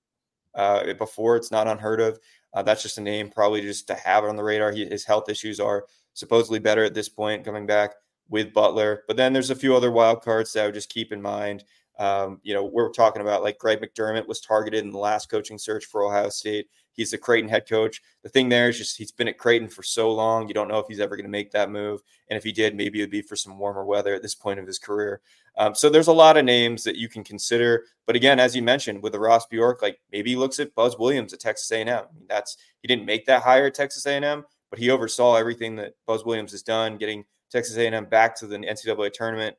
uh, 0.54 0.94
before. 0.94 1.37
It's 1.37 1.50
not 1.50 1.68
unheard 1.68 2.00
of. 2.00 2.18
Uh, 2.54 2.62
that's 2.62 2.82
just 2.82 2.98
a 2.98 3.02
name, 3.02 3.30
probably 3.30 3.60
just 3.60 3.87
to 3.88 3.94
have 3.94 4.25
it 4.25 4.28
on 4.28 4.37
the 4.37 4.42
radar. 4.42 4.72
He, 4.72 4.87
his 4.87 5.04
health 5.04 5.28
issues 5.28 5.60
are 5.60 5.84
supposedly 6.18 6.58
better 6.58 6.84
at 6.84 6.94
this 6.94 7.08
point 7.08 7.44
coming 7.44 7.66
back 7.66 7.94
with 8.28 8.52
Butler. 8.52 9.04
But 9.06 9.16
then 9.16 9.32
there's 9.32 9.50
a 9.50 9.56
few 9.56 9.75
other 9.75 9.90
wild 9.90 10.22
cards 10.22 10.52
that 10.52 10.62
I 10.62 10.66
would 10.66 10.75
just 10.75 10.90
keep 10.90 11.12
in 11.12 11.22
mind. 11.22 11.64
Um, 11.98 12.40
you 12.42 12.54
know, 12.54 12.64
we're 12.64 12.90
talking 12.90 13.22
about 13.22 13.42
like 13.42 13.58
Greg 13.58 13.80
McDermott 13.80 14.28
was 14.28 14.40
targeted 14.40 14.84
in 14.84 14.92
the 14.92 14.98
last 14.98 15.28
coaching 15.28 15.58
search 15.58 15.87
for 15.87 16.04
Ohio 16.04 16.28
State. 16.28 16.68
He's 16.92 17.10
the 17.10 17.18
Creighton 17.18 17.48
head 17.48 17.68
coach. 17.68 18.02
The 18.22 18.28
thing 18.28 18.48
there 18.48 18.68
is 18.68 18.78
just 18.78 18.96
he's 18.96 19.12
been 19.12 19.28
at 19.28 19.38
Creighton 19.38 19.68
for 19.68 19.82
so 19.82 20.12
long. 20.12 20.48
You 20.48 20.54
don't 20.54 20.68
know 20.68 20.78
if 20.78 20.87
he's 20.88 21.00
ever 21.00 21.16
going 21.16 21.26
to 21.26 21.30
make 21.30 21.50
that 21.52 21.70
move. 21.70 22.02
And 22.28 22.37
if 22.37 22.44
he 22.44 22.52
did, 22.52 22.76
maybe 22.76 22.98
it 22.98 23.04
would 23.04 23.10
be 23.10 23.22
for 23.22 23.37
some 23.37 23.58
warmer 23.58 23.84
weather 23.84 24.14
at 24.14 24.22
this 24.22 24.34
point 24.34 24.60
of 24.60 24.66
his 24.66 24.78
career. 24.78 25.20
Um, 25.56 25.75
so 25.75 25.90
there's 25.90 26.08
a 26.08 26.12
lot 26.12 26.37
of 26.37 26.44
names 26.44 26.84
that 26.84 26.96
you 26.96 27.08
can 27.08 27.25
consider. 27.25 27.84
But 28.06 28.16
again, 28.16 28.38
as 28.38 28.54
you 28.54 28.62
mentioned 28.62 29.02
with 29.02 29.12
the 29.12 29.20
Ross 29.20 29.46
Bjork, 29.46 29.82
like 29.82 30.00
maybe 30.12 30.30
he 30.30 30.37
looks 30.37 30.60
at 30.60 30.75
Buzz 30.75 30.98
Williams 30.98 31.32
at 31.32 31.40
Texas 31.40 31.70
A&M. 31.70 32.04
That's 32.28 32.56
he 32.80 32.88
didn't 32.88 33.06
make 33.06 33.26
that 33.26 33.42
hire 33.42 33.66
at 33.66 33.75
Texas 33.75 34.06
A&M, 34.06 34.44
but 34.70 34.78
he 34.78 34.90
oversaw 34.90 35.37
everything 35.37 35.76
that 35.76 35.94
Buzz 36.06 36.25
Williams 36.25 36.52
has 36.52 36.62
done, 36.62 36.96
getting 36.96 37.25
Texas 37.50 37.76
A&M 37.76 38.04
back 38.06 38.37
to 38.37 38.46
the 38.46 38.58
NCAA 38.58 39.12
tournament. 39.12 39.56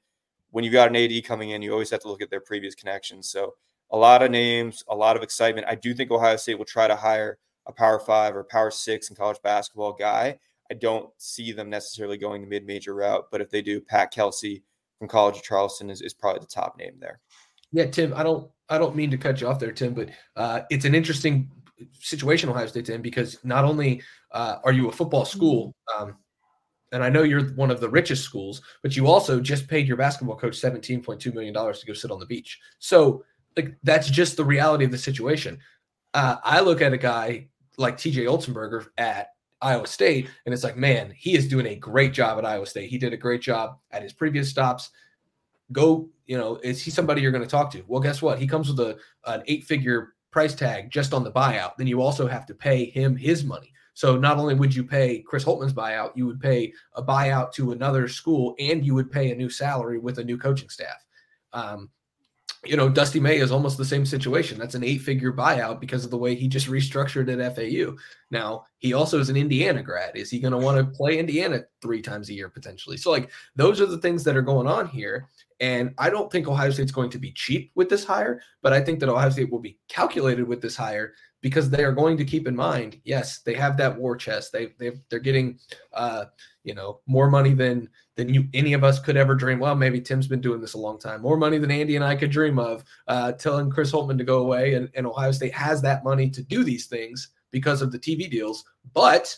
When 0.51 0.63
you've 0.63 0.73
got 0.73 0.89
an 0.89 0.95
AD 0.95 1.23
coming 1.25 1.51
in, 1.51 1.61
you 1.61 1.71
always 1.71 1.89
have 1.91 2.01
to 2.01 2.07
look 2.07 2.21
at 2.21 2.29
their 2.29 2.39
previous 2.41 2.75
connections. 2.75 3.29
So 3.29 3.55
a 3.91 3.97
lot 3.97 4.21
of 4.21 4.31
names, 4.31 4.83
a 4.87 4.95
lot 4.95 5.15
of 5.15 5.23
excitement. 5.23 5.67
I 5.69 5.75
do 5.75 5.93
think 5.93 6.11
Ohio 6.11 6.35
State 6.35 6.57
will 6.57 6.65
try 6.65 6.87
to 6.87 6.95
hire 6.95 7.37
a 7.65 7.71
Power 7.71 7.99
Five 7.99 8.35
or 8.35 8.43
Power 8.43 8.71
Six 8.71 9.09
in 9.09 9.15
college 9.15 9.37
basketball 9.43 9.93
guy. 9.93 10.39
I 10.71 10.75
don't 10.75 11.09
see 11.17 11.51
them 11.51 11.69
necessarily 11.69 12.17
going 12.17 12.41
the 12.41 12.47
mid-major 12.47 12.93
route, 12.93 13.27
but 13.31 13.41
if 13.41 13.49
they 13.49 13.61
do, 13.61 13.81
Pat 13.81 14.11
Kelsey 14.11 14.63
from 14.99 15.07
College 15.07 15.37
of 15.37 15.43
Charleston 15.43 15.89
is, 15.89 16.01
is 16.01 16.13
probably 16.13 16.41
the 16.41 16.45
top 16.45 16.77
name 16.77 16.93
there. 16.99 17.19
Yeah, 17.71 17.85
Tim, 17.85 18.13
I 18.15 18.23
don't 18.23 18.49
I 18.69 18.77
don't 18.77 18.95
mean 18.95 19.09
to 19.11 19.17
cut 19.17 19.41
you 19.41 19.47
off 19.47 19.59
there, 19.59 19.71
Tim, 19.71 19.93
but 19.93 20.09
uh, 20.35 20.61
it's 20.69 20.85
an 20.85 20.93
interesting 20.93 21.49
situation 21.99 22.49
Ohio 22.49 22.67
State's 22.67 22.89
in 22.89 23.01
because 23.01 23.37
not 23.43 23.65
only 23.65 24.01
uh, 24.31 24.57
are 24.63 24.73
you 24.73 24.89
a 24.89 24.91
football 24.91 25.25
school, 25.25 25.75
um, 25.97 26.15
and 26.91 27.03
I 27.03 27.09
know 27.09 27.23
you're 27.23 27.49
one 27.51 27.71
of 27.71 27.79
the 27.79 27.89
richest 27.89 28.23
schools, 28.23 28.61
but 28.81 28.95
you 28.95 29.07
also 29.07 29.39
just 29.39 29.67
paid 29.67 29.87
your 29.87 29.97
basketball 29.97 30.37
coach 30.37 30.57
seventeen 30.57 31.01
point 31.01 31.19
two 31.19 31.31
million 31.31 31.53
dollars 31.53 31.79
to 31.79 31.85
go 31.85 31.93
sit 31.93 32.11
on 32.11 32.19
the 32.19 32.25
beach. 32.25 32.59
So 32.79 33.23
like 33.55 33.75
that's 33.83 34.09
just 34.09 34.37
the 34.37 34.45
reality 34.45 34.85
of 34.85 34.91
the 34.91 34.97
situation. 34.97 35.59
Uh, 36.13 36.37
I 36.43 36.61
look 36.61 36.81
at 36.81 36.93
a 36.93 36.97
guy 36.97 37.49
like 37.77 37.97
TJ 37.97 38.25
Otzelberger 38.25 38.87
at 38.97 39.29
Iowa 39.61 39.87
State, 39.87 40.29
and 40.45 40.53
it's 40.53 40.63
like, 40.63 40.77
man, 40.77 41.13
he 41.15 41.35
is 41.35 41.47
doing 41.47 41.67
a 41.67 41.75
great 41.75 42.13
job 42.13 42.37
at 42.37 42.45
Iowa 42.45 42.65
State. 42.65 42.89
He 42.89 42.97
did 42.97 43.13
a 43.13 43.17
great 43.17 43.41
job 43.41 43.77
at 43.91 44.01
his 44.01 44.13
previous 44.13 44.49
stops. 44.49 44.89
Go, 45.71 46.09
you 46.25 46.37
know, 46.37 46.55
is 46.63 46.81
he 46.81 46.91
somebody 46.91 47.21
you're 47.21 47.31
going 47.31 47.43
to 47.43 47.49
talk 47.49 47.71
to? 47.71 47.83
Well, 47.87 48.01
guess 48.01 48.21
what? 48.21 48.39
He 48.39 48.47
comes 48.47 48.69
with 48.69 48.79
a 48.79 48.97
an 49.25 49.43
eight 49.47 49.65
figure 49.65 50.15
price 50.31 50.55
tag 50.55 50.91
just 50.91 51.13
on 51.13 51.23
the 51.23 51.31
buyout. 51.31 51.77
Then 51.77 51.87
you 51.87 52.01
also 52.01 52.27
have 52.27 52.45
to 52.47 52.53
pay 52.53 52.85
him 52.85 53.15
his 53.15 53.43
money. 53.43 53.73
So 53.93 54.17
not 54.17 54.37
only 54.37 54.55
would 54.55 54.73
you 54.73 54.83
pay 54.83 55.19
Chris 55.19 55.43
Holtmann's 55.43 55.73
buyout, 55.73 56.15
you 56.15 56.25
would 56.25 56.39
pay 56.39 56.71
a 56.93 57.03
buyout 57.03 57.51
to 57.53 57.73
another 57.73 58.07
school, 58.07 58.55
and 58.57 58.85
you 58.85 58.95
would 58.95 59.11
pay 59.11 59.31
a 59.31 59.35
new 59.35 59.49
salary 59.49 59.99
with 59.99 60.19
a 60.19 60.23
new 60.23 60.37
coaching 60.37 60.69
staff. 60.69 61.05
Um, 61.51 61.89
you 62.65 62.75
know, 62.75 62.89
Dusty 62.89 63.19
May 63.19 63.37
is 63.37 63.51
almost 63.51 63.77
the 63.77 63.85
same 63.85 64.05
situation. 64.05 64.59
That's 64.59 64.75
an 64.75 64.83
eight 64.83 64.99
figure 64.99 65.31
buyout 65.31 65.79
because 65.79 66.03
of 66.03 66.11
the 66.11 66.17
way 66.17 66.35
he 66.35 66.47
just 66.47 66.67
restructured 66.67 67.29
at 67.31 67.55
FAU. 67.55 67.95
Now, 68.31 68.65
he 68.79 68.93
also 68.93 69.19
is 69.19 69.29
an 69.29 69.37
Indiana 69.37 69.81
grad. 69.81 70.17
Is 70.17 70.29
he 70.29 70.39
going 70.39 70.51
to 70.51 70.57
want 70.57 70.77
to 70.77 70.97
play 70.97 71.19
Indiana 71.19 71.63
three 71.81 72.01
times 72.01 72.29
a 72.29 72.33
year 72.33 72.49
potentially? 72.49 72.97
So, 72.97 73.11
like, 73.11 73.29
those 73.55 73.79
are 73.79 73.85
the 73.85 73.97
things 73.97 74.25
that 74.25 74.35
are 74.35 74.41
going 74.41 74.67
on 74.67 74.87
here. 74.87 75.29
And 75.59 75.93
I 75.97 76.09
don't 76.09 76.31
think 76.31 76.47
Ohio 76.47 76.71
State's 76.71 76.91
going 76.91 77.09
to 77.09 77.19
be 77.19 77.33
cheap 77.33 77.71
with 77.75 77.89
this 77.89 78.05
hire, 78.05 78.41
but 78.61 78.71
I 78.71 78.79
think 78.79 78.99
that 78.99 79.09
Ohio 79.09 79.29
State 79.29 79.51
will 79.51 79.59
be 79.59 79.77
calculated 79.89 80.47
with 80.47 80.61
this 80.61 80.75
hire 80.75 81.13
because 81.41 81.69
they 81.69 81.83
are 81.83 81.91
going 81.91 82.17
to 82.17 82.25
keep 82.25 82.47
in 82.47 82.55
mind, 82.55 82.99
yes, 83.03 83.39
they 83.39 83.53
have 83.53 83.77
that 83.77 83.97
war 83.97 84.15
chest. 84.15 84.51
They 84.51 84.73
they 84.77 84.91
they're 85.09 85.19
getting 85.19 85.59
uh, 85.93 86.25
you 86.69 86.75
know, 86.75 86.99
more 87.07 87.29
money 87.29 87.53
than 87.53 87.89
than 88.15 88.31
you 88.31 88.47
any 88.53 88.73
of 88.73 88.83
us 88.83 88.99
could 88.99 89.17
ever 89.17 89.33
dream. 89.33 89.59
Well, 89.59 89.75
maybe 89.75 89.99
Tim's 89.99 90.27
been 90.27 90.41
doing 90.41 90.61
this 90.61 90.73
a 90.73 90.77
long 90.77 90.99
time. 90.99 91.21
More 91.21 91.35
money 91.35 91.57
than 91.57 91.71
Andy 91.71 91.95
and 91.95 92.05
I 92.05 92.15
could 92.15 92.29
dream 92.29 92.59
of. 92.59 92.83
Uh, 93.07 93.31
telling 93.31 93.71
Chris 93.71 93.91
Holtmann 93.91 94.19
to 94.19 94.23
go 94.23 94.39
away, 94.39 94.75
and, 94.75 94.89
and 94.93 95.07
Ohio 95.07 95.31
State 95.31 95.53
has 95.53 95.81
that 95.81 96.03
money 96.03 96.29
to 96.29 96.43
do 96.43 96.63
these 96.63 96.85
things 96.85 97.29
because 97.51 97.81
of 97.81 97.91
the 97.91 97.99
TV 97.99 98.29
deals. 98.29 98.63
But 98.93 99.35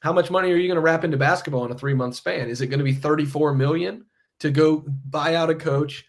how 0.00 0.12
much 0.12 0.30
money 0.30 0.52
are 0.52 0.56
you 0.56 0.68
going 0.68 0.76
to 0.76 0.80
wrap 0.80 1.02
into 1.02 1.16
basketball 1.16 1.64
in 1.64 1.72
a 1.72 1.78
three 1.78 1.94
month 1.94 2.14
span? 2.14 2.48
Is 2.48 2.60
it 2.60 2.68
going 2.68 2.78
to 2.78 2.84
be 2.84 2.94
34 2.94 3.54
million 3.54 4.04
to 4.40 4.50
go 4.50 4.84
buy 5.08 5.34
out 5.34 5.50
a 5.50 5.54
coach, 5.54 6.04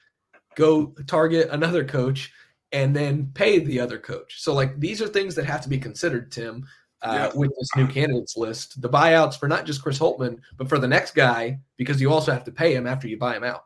go 0.55 0.87
target 1.07 1.49
another 1.51 1.83
coach, 1.83 2.31
and 2.71 2.95
then 2.95 3.31
pay 3.33 3.59
the 3.59 3.79
other 3.79 3.99
coach? 3.99 4.41
So, 4.41 4.53
like, 4.53 4.79
these 4.79 5.01
are 5.01 5.07
things 5.07 5.35
that 5.35 5.45
have 5.45 5.61
to 5.61 5.69
be 5.69 5.77
considered, 5.77 6.31
Tim 6.31 6.65
uh, 7.01 7.29
yeah. 7.33 7.39
with 7.39 7.51
this 7.57 7.69
new 7.75 7.87
candidates 7.87 8.35
list. 8.35 8.81
The 8.81 8.89
buyouts 8.89 9.39
for 9.39 9.47
not 9.47 9.65
just 9.65 9.81
Chris 9.81 9.99
Holtmann, 9.99 10.39
but 10.57 10.67
for 10.67 10.79
the 10.79 10.87
next 10.87 11.13
guy, 11.13 11.59
because 11.77 12.01
you 12.01 12.11
also 12.11 12.31
have 12.31 12.43
to 12.45 12.51
pay 12.51 12.73
him 12.73 12.87
after 12.87 13.07
you 13.07 13.17
buy 13.17 13.35
him 13.35 13.43
out. 13.43 13.65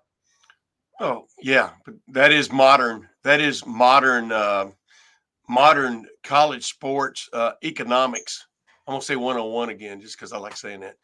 Oh 0.99 1.25
yeah, 1.41 1.71
but 1.85 1.95
that 2.09 2.31
is 2.31 2.51
modern. 2.51 3.07
That 3.23 3.39
is 3.39 3.65
modern. 3.65 4.31
Uh, 4.31 4.71
modern 5.47 6.05
college 6.23 6.65
sports 6.65 7.27
uh, 7.33 7.53
economics. 7.63 8.45
I'm 8.87 8.93
gonna 8.93 9.01
say 9.01 9.15
101 9.15 9.69
again, 9.69 9.99
just 9.99 10.17
because 10.17 10.31
I 10.31 10.37
like 10.37 10.55
saying 10.55 10.81
that. 10.81 10.95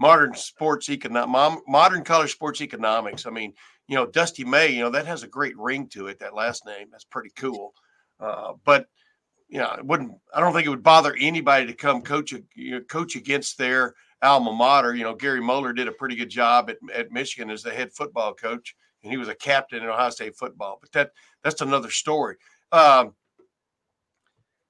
Modern 0.00 0.34
sports 0.34 0.88
economic, 0.88 1.60
modern 1.68 2.02
college 2.02 2.32
sports 2.32 2.62
economics. 2.62 3.26
I 3.26 3.30
mean, 3.30 3.52
you 3.86 3.96
know, 3.96 4.06
Dusty 4.06 4.44
May. 4.44 4.68
You 4.68 4.80
know, 4.80 4.90
that 4.90 5.06
has 5.06 5.22
a 5.22 5.28
great 5.28 5.56
ring 5.58 5.88
to 5.88 6.06
it. 6.06 6.18
That 6.18 6.34
last 6.34 6.64
name. 6.64 6.88
That's 6.90 7.04
pretty 7.04 7.30
cool. 7.36 7.74
Uh, 8.18 8.54
but 8.64 8.86
you 9.48 9.58
know, 9.58 9.74
it 9.76 9.84
wouldn't. 9.84 10.12
I 10.34 10.40
don't 10.40 10.52
think 10.52 10.66
it 10.66 10.70
would 10.70 10.82
bother 10.82 11.16
anybody 11.20 11.66
to 11.66 11.74
come 11.74 12.02
coach 12.02 12.32
you 12.54 12.70
know, 12.70 12.80
coach 12.82 13.16
against 13.16 13.58
their 13.58 13.94
alma 14.22 14.52
mater. 14.52 14.94
You 14.94 15.04
know, 15.04 15.14
Gary 15.14 15.40
Moeller 15.40 15.72
did 15.72 15.88
a 15.88 15.92
pretty 15.92 16.16
good 16.16 16.30
job 16.30 16.70
at, 16.70 16.76
at 16.94 17.12
Michigan 17.12 17.50
as 17.50 17.62
the 17.62 17.70
head 17.70 17.92
football 17.92 18.32
coach, 18.32 18.74
and 19.02 19.10
he 19.10 19.18
was 19.18 19.28
a 19.28 19.34
captain 19.34 19.82
in 19.82 19.88
Ohio 19.88 20.10
State 20.10 20.36
football. 20.36 20.78
But 20.80 20.92
that 20.92 21.10
that's 21.42 21.60
another 21.60 21.90
story. 21.90 22.36
Um, 22.72 23.14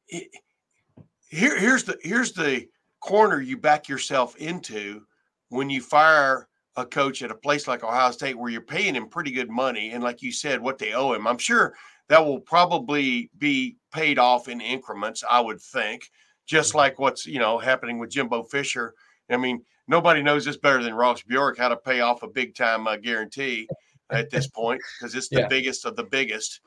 here, 0.09 1.59
here's 1.59 1.85
the 1.85 1.99
here's 2.03 2.33
the 2.33 2.67
corner 3.01 3.41
you 3.41 3.57
back 3.57 3.89
yourself 3.89 4.37
into 4.37 5.03
when 5.51 5.71
you 5.71 5.81
fire 5.81 6.49
a 6.77 6.87
coach 6.87 7.23
at 7.23 7.31
a 7.31 7.35
place 7.35 7.69
like 7.69 7.85
Ohio 7.85 8.11
State 8.11 8.39
where 8.39 8.51
you're 8.51 8.61
paying 8.61 8.95
him 8.95 9.09
pretty 9.09 9.31
good 9.31 9.51
money 9.51 9.91
and 9.91 10.03
like 10.03 10.23
you 10.23 10.33
said 10.33 10.61
what 10.61 10.79
they 10.79 10.93
owe 10.93 11.13
him. 11.13 11.27
I'm 11.27 11.39
sure 11.39 11.75
that 12.09 12.25
will 12.25 12.41
probably 12.41 13.31
be 13.39 13.77
paid 13.93 14.19
off 14.19 14.49
in 14.49 14.61
increments, 14.61 15.23
I 15.29 15.41
would 15.41 15.61
think, 15.61 16.09
just 16.47 16.71
mm-hmm. 16.71 16.79
like 16.79 16.99
what's 16.99 17.27
you 17.27 17.39
know 17.39 17.59
happening 17.59 17.99
with 17.99 18.11
Jimbo 18.11 18.45
Fisher. 18.45 18.95
I 19.29 19.37
mean, 19.37 19.63
nobody 19.87 20.23
knows 20.23 20.45
this 20.45 20.57
better 20.57 20.83
than 20.83 20.95
Ross 20.95 21.23
Bjork 21.23 21.59
how 21.59 21.69
to 21.69 21.77
pay 21.77 22.01
off 22.01 22.23
a 22.23 22.29
big 22.29 22.55
time 22.55 22.87
uh, 22.87 22.97
guarantee 22.97 23.69
at 24.11 24.31
this 24.31 24.49
point 24.49 24.81
because 24.99 25.15
it's 25.15 25.29
the 25.29 25.41
yeah. 25.41 25.49
biggest 25.49 25.85
of 25.85 25.97
the 25.97 26.05
biggest, 26.05 26.61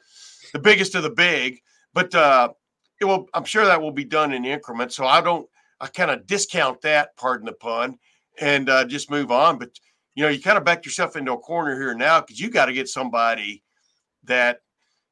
the 0.54 0.60
biggest 0.60 0.96
of 0.96 1.04
the 1.04 1.10
big. 1.10 1.60
But 1.94 2.16
uh, 2.16 2.50
it 3.02 3.06
will, 3.06 3.28
I'm 3.34 3.44
sure 3.44 3.66
that 3.66 3.82
will 3.82 3.92
be 3.92 4.06
done 4.06 4.34
in 4.34 4.46
increments. 4.46 4.96
So 4.96 5.06
I 5.06 5.22
don't, 5.22 5.48
I 5.80 5.88
kind 5.88 6.12
of 6.12 6.26
discount 6.26 6.82
that, 6.82 7.16
pardon 7.18 7.46
the 7.46 7.54
pun, 7.54 7.98
and 8.40 8.70
uh, 8.70 8.86
just 8.86 9.12
move 9.12 9.32
on. 9.32 9.58
But 9.58 9.70
you 10.16 10.24
know, 10.24 10.30
you 10.30 10.42
kind 10.42 10.58
of 10.58 10.64
back 10.64 10.86
yourself 10.86 11.16
into 11.16 11.34
a 11.34 11.38
corner 11.38 11.76
here 11.76 11.96
now 11.96 12.22
because 12.22 12.40
you 12.40 12.50
got 12.50 12.66
to 12.66 12.74
get 12.74 12.88
somebody 12.88 13.64
that 14.26 14.62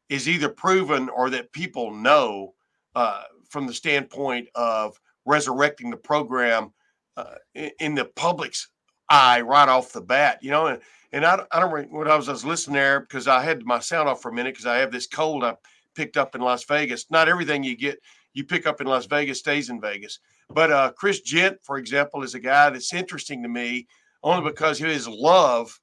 is 0.10 0.30
either 0.30 0.50
proven 0.50 1.10
or 1.10 1.30
that 1.30 1.52
people 1.52 1.92
know 1.92 2.54
uh, 2.96 3.24
from 3.50 3.66
the 3.66 3.74
standpoint 3.74 4.48
of 4.56 5.00
resurrecting 5.26 5.90
the 5.90 5.98
program 5.98 6.74
uh, 7.18 7.36
in, 7.56 7.72
in, 7.80 7.96
the 7.96 8.06
public's 8.06 8.70
eye 9.10 9.42
right 9.42 9.70
off 9.70 9.94
the 9.94 10.02
bat. 10.02 10.40
You 10.42 10.52
know, 10.52 10.68
and, 10.68 10.82
and 11.12 11.26
I, 11.26 11.44
I 11.52 11.60
don't 11.60 11.72
remember 11.72 11.98
when 11.98 12.08
I 12.08 12.16
was, 12.16 12.30
I 12.30 12.34
was 12.34 12.46
listening 12.46 12.76
there 12.76 13.02
because 13.02 13.28
I 13.28 13.42
had 13.42 13.64
my 13.64 13.80
sound 13.80 14.10
off 14.10 14.22
for 14.22 14.30
a 14.30 14.34
minute 14.34 14.54
because 14.54 14.66
I 14.66 14.78
have 14.78 14.92
this 14.92 15.08
cold 15.08 15.44
I 15.44 15.56
picked 15.96 16.18
up 16.18 16.36
in 16.36 16.42
Las 16.42 16.64
Vegas. 16.66 17.10
Not 17.10 17.28
everything 17.28 17.64
you 17.64 17.76
get 17.76 18.00
you 18.34 18.46
pick 18.46 18.66
up 18.66 18.82
in 18.82 18.88
Las 18.88 19.06
Vegas 19.06 19.40
stays 19.40 19.70
in 19.70 19.82
Vegas. 19.82 20.20
But 20.54 20.72
uh, 20.72 20.92
Chris 20.96 21.22
Jent, 21.22 21.58
for 21.64 21.78
example, 21.78 22.24
is 22.24 22.36
a 22.36 22.40
guy 22.40 22.70
that's 22.70 22.94
interesting 22.94 23.44
to 23.44 23.50
me 23.50 23.88
only 24.24 24.50
because 24.50 24.82
of 24.82 24.88
his 24.88 25.08
love 25.08 25.80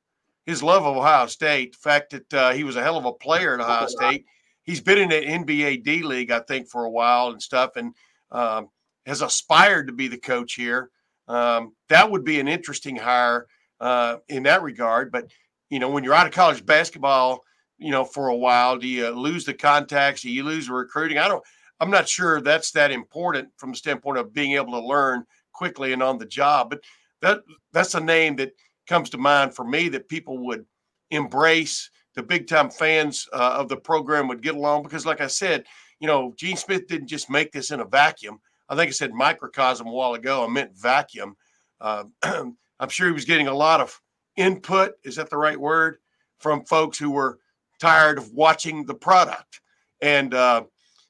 his 0.48 0.62
love 0.62 0.86
of 0.86 0.96
Ohio 0.96 1.26
State, 1.26 1.72
the 1.72 1.78
fact 1.78 2.10
that 2.10 2.34
uh, 2.34 2.52
he 2.52 2.64
was 2.64 2.76
a 2.76 2.82
hell 2.82 2.96
of 2.96 3.04
a 3.04 3.12
player 3.12 3.52
at 3.52 3.60
Ohio 3.60 3.86
State. 3.86 4.24
He's 4.62 4.80
been 4.80 4.96
in 4.96 5.10
the 5.10 5.20
NBA 5.20 5.84
D 5.84 6.02
League, 6.02 6.30
I 6.30 6.40
think, 6.40 6.68
for 6.68 6.86
a 6.86 6.90
while 6.90 7.28
and 7.28 7.42
stuff, 7.42 7.76
and 7.76 7.92
um, 8.32 8.70
has 9.04 9.20
aspired 9.20 9.88
to 9.88 9.92
be 9.92 10.08
the 10.08 10.16
coach 10.16 10.54
here. 10.54 10.88
Um, 11.28 11.74
that 11.90 12.10
would 12.10 12.24
be 12.24 12.40
an 12.40 12.48
interesting 12.48 12.96
hire 12.96 13.46
uh, 13.78 14.16
in 14.30 14.44
that 14.44 14.62
regard. 14.62 15.12
But 15.12 15.26
you 15.68 15.80
know, 15.80 15.90
when 15.90 16.02
you're 16.02 16.14
out 16.14 16.26
of 16.26 16.32
college 16.32 16.64
basketball, 16.64 17.44
you 17.76 17.90
know, 17.90 18.06
for 18.06 18.28
a 18.28 18.36
while, 18.36 18.78
do 18.78 18.88
you 18.88 19.10
lose 19.10 19.44
the 19.44 19.52
contacts? 19.52 20.22
Do 20.22 20.30
you 20.30 20.44
lose 20.44 20.68
the 20.68 20.72
recruiting? 20.72 21.18
I 21.18 21.28
don't. 21.28 21.44
I'm 21.80 21.90
not 21.90 22.08
sure 22.08 22.40
that's 22.40 22.72
that 22.72 22.90
important 22.90 23.48
from 23.56 23.70
the 23.70 23.76
standpoint 23.76 24.18
of 24.18 24.32
being 24.32 24.52
able 24.52 24.72
to 24.72 24.86
learn 24.86 25.24
quickly 25.52 25.92
and 25.92 26.02
on 26.02 26.18
the 26.18 26.26
job. 26.26 26.70
But 26.70 26.80
that 27.22 27.40
that's 27.72 27.94
a 27.94 28.00
name 28.00 28.36
that 28.36 28.52
comes 28.86 29.10
to 29.10 29.18
mind 29.18 29.54
for 29.54 29.64
me 29.64 29.88
that 29.90 30.08
people 30.08 30.38
would 30.46 30.64
embrace. 31.10 31.90
The 32.14 32.22
big 32.22 32.48
time 32.48 32.70
fans 32.70 33.28
uh, 33.32 33.56
of 33.58 33.68
the 33.68 33.76
program 33.76 34.26
would 34.28 34.42
get 34.42 34.56
along 34.56 34.82
because, 34.82 35.06
like 35.06 35.20
I 35.20 35.28
said, 35.28 35.64
you 36.00 36.08
know, 36.08 36.34
Gene 36.36 36.56
Smith 36.56 36.88
didn't 36.88 37.08
just 37.08 37.30
make 37.30 37.52
this 37.52 37.70
in 37.70 37.80
a 37.80 37.84
vacuum. 37.84 38.40
I 38.68 38.74
think 38.74 38.88
I 38.88 38.92
said 38.92 39.12
microcosm 39.12 39.86
a 39.86 39.92
while 39.92 40.14
ago. 40.14 40.44
I 40.44 40.48
meant 40.48 40.76
vacuum. 40.76 41.36
Uh, 41.80 42.04
I'm 42.22 42.88
sure 42.88 43.06
he 43.06 43.12
was 43.12 43.24
getting 43.24 43.48
a 43.48 43.54
lot 43.54 43.80
of 43.80 44.00
input. 44.36 44.92
Is 45.04 45.16
that 45.16 45.30
the 45.30 45.36
right 45.36 45.58
word? 45.58 45.98
From 46.38 46.64
folks 46.64 46.98
who 46.98 47.10
were 47.10 47.38
tired 47.80 48.18
of 48.18 48.32
watching 48.32 48.84
the 48.84 48.94
product. 48.94 49.60
And 50.00 50.34
uh, 50.34 50.64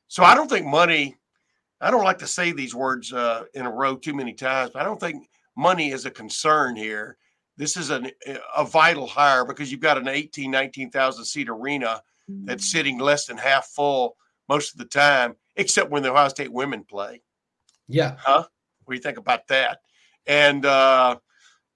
so 0.08 0.24
I 0.24 0.34
don't 0.34 0.48
think 0.48 0.66
money, 0.66 1.16
I 1.80 1.90
don't 1.90 2.04
like 2.04 2.18
to 2.18 2.26
say 2.26 2.52
these 2.52 2.74
words 2.74 3.12
uh, 3.12 3.44
in 3.54 3.66
a 3.66 3.70
row 3.70 3.96
too 3.96 4.14
many 4.14 4.32
times, 4.32 4.70
but 4.72 4.82
I 4.82 4.84
don't 4.84 5.00
think 5.00 5.28
money 5.56 5.90
is 5.90 6.06
a 6.06 6.10
concern 6.10 6.76
here 6.76 7.16
this 7.58 7.76
is 7.76 7.90
an, 7.90 8.10
a 8.56 8.64
vital 8.64 9.06
hire 9.06 9.44
because 9.44 9.70
you've 9.70 9.80
got 9.80 9.98
an 9.98 10.08
18, 10.08 10.50
19,000 10.50 11.24
seat 11.24 11.48
arena 11.48 12.00
that's 12.44 12.64
mm. 12.64 12.70
sitting 12.70 12.98
less 12.98 13.26
than 13.26 13.36
half 13.36 13.66
full 13.66 14.16
most 14.48 14.72
of 14.72 14.78
the 14.78 14.84
time, 14.84 15.34
except 15.56 15.90
when 15.90 16.02
the 16.02 16.10
Ohio 16.10 16.28
State 16.28 16.52
women 16.52 16.84
play. 16.84 17.20
Yeah. 17.88 18.14
Huh? 18.18 18.44
What 18.84 18.94
do 18.94 18.96
you 18.96 19.02
think 19.02 19.18
about 19.18 19.48
that? 19.48 19.80
And, 20.26 20.64
uh, 20.64 21.16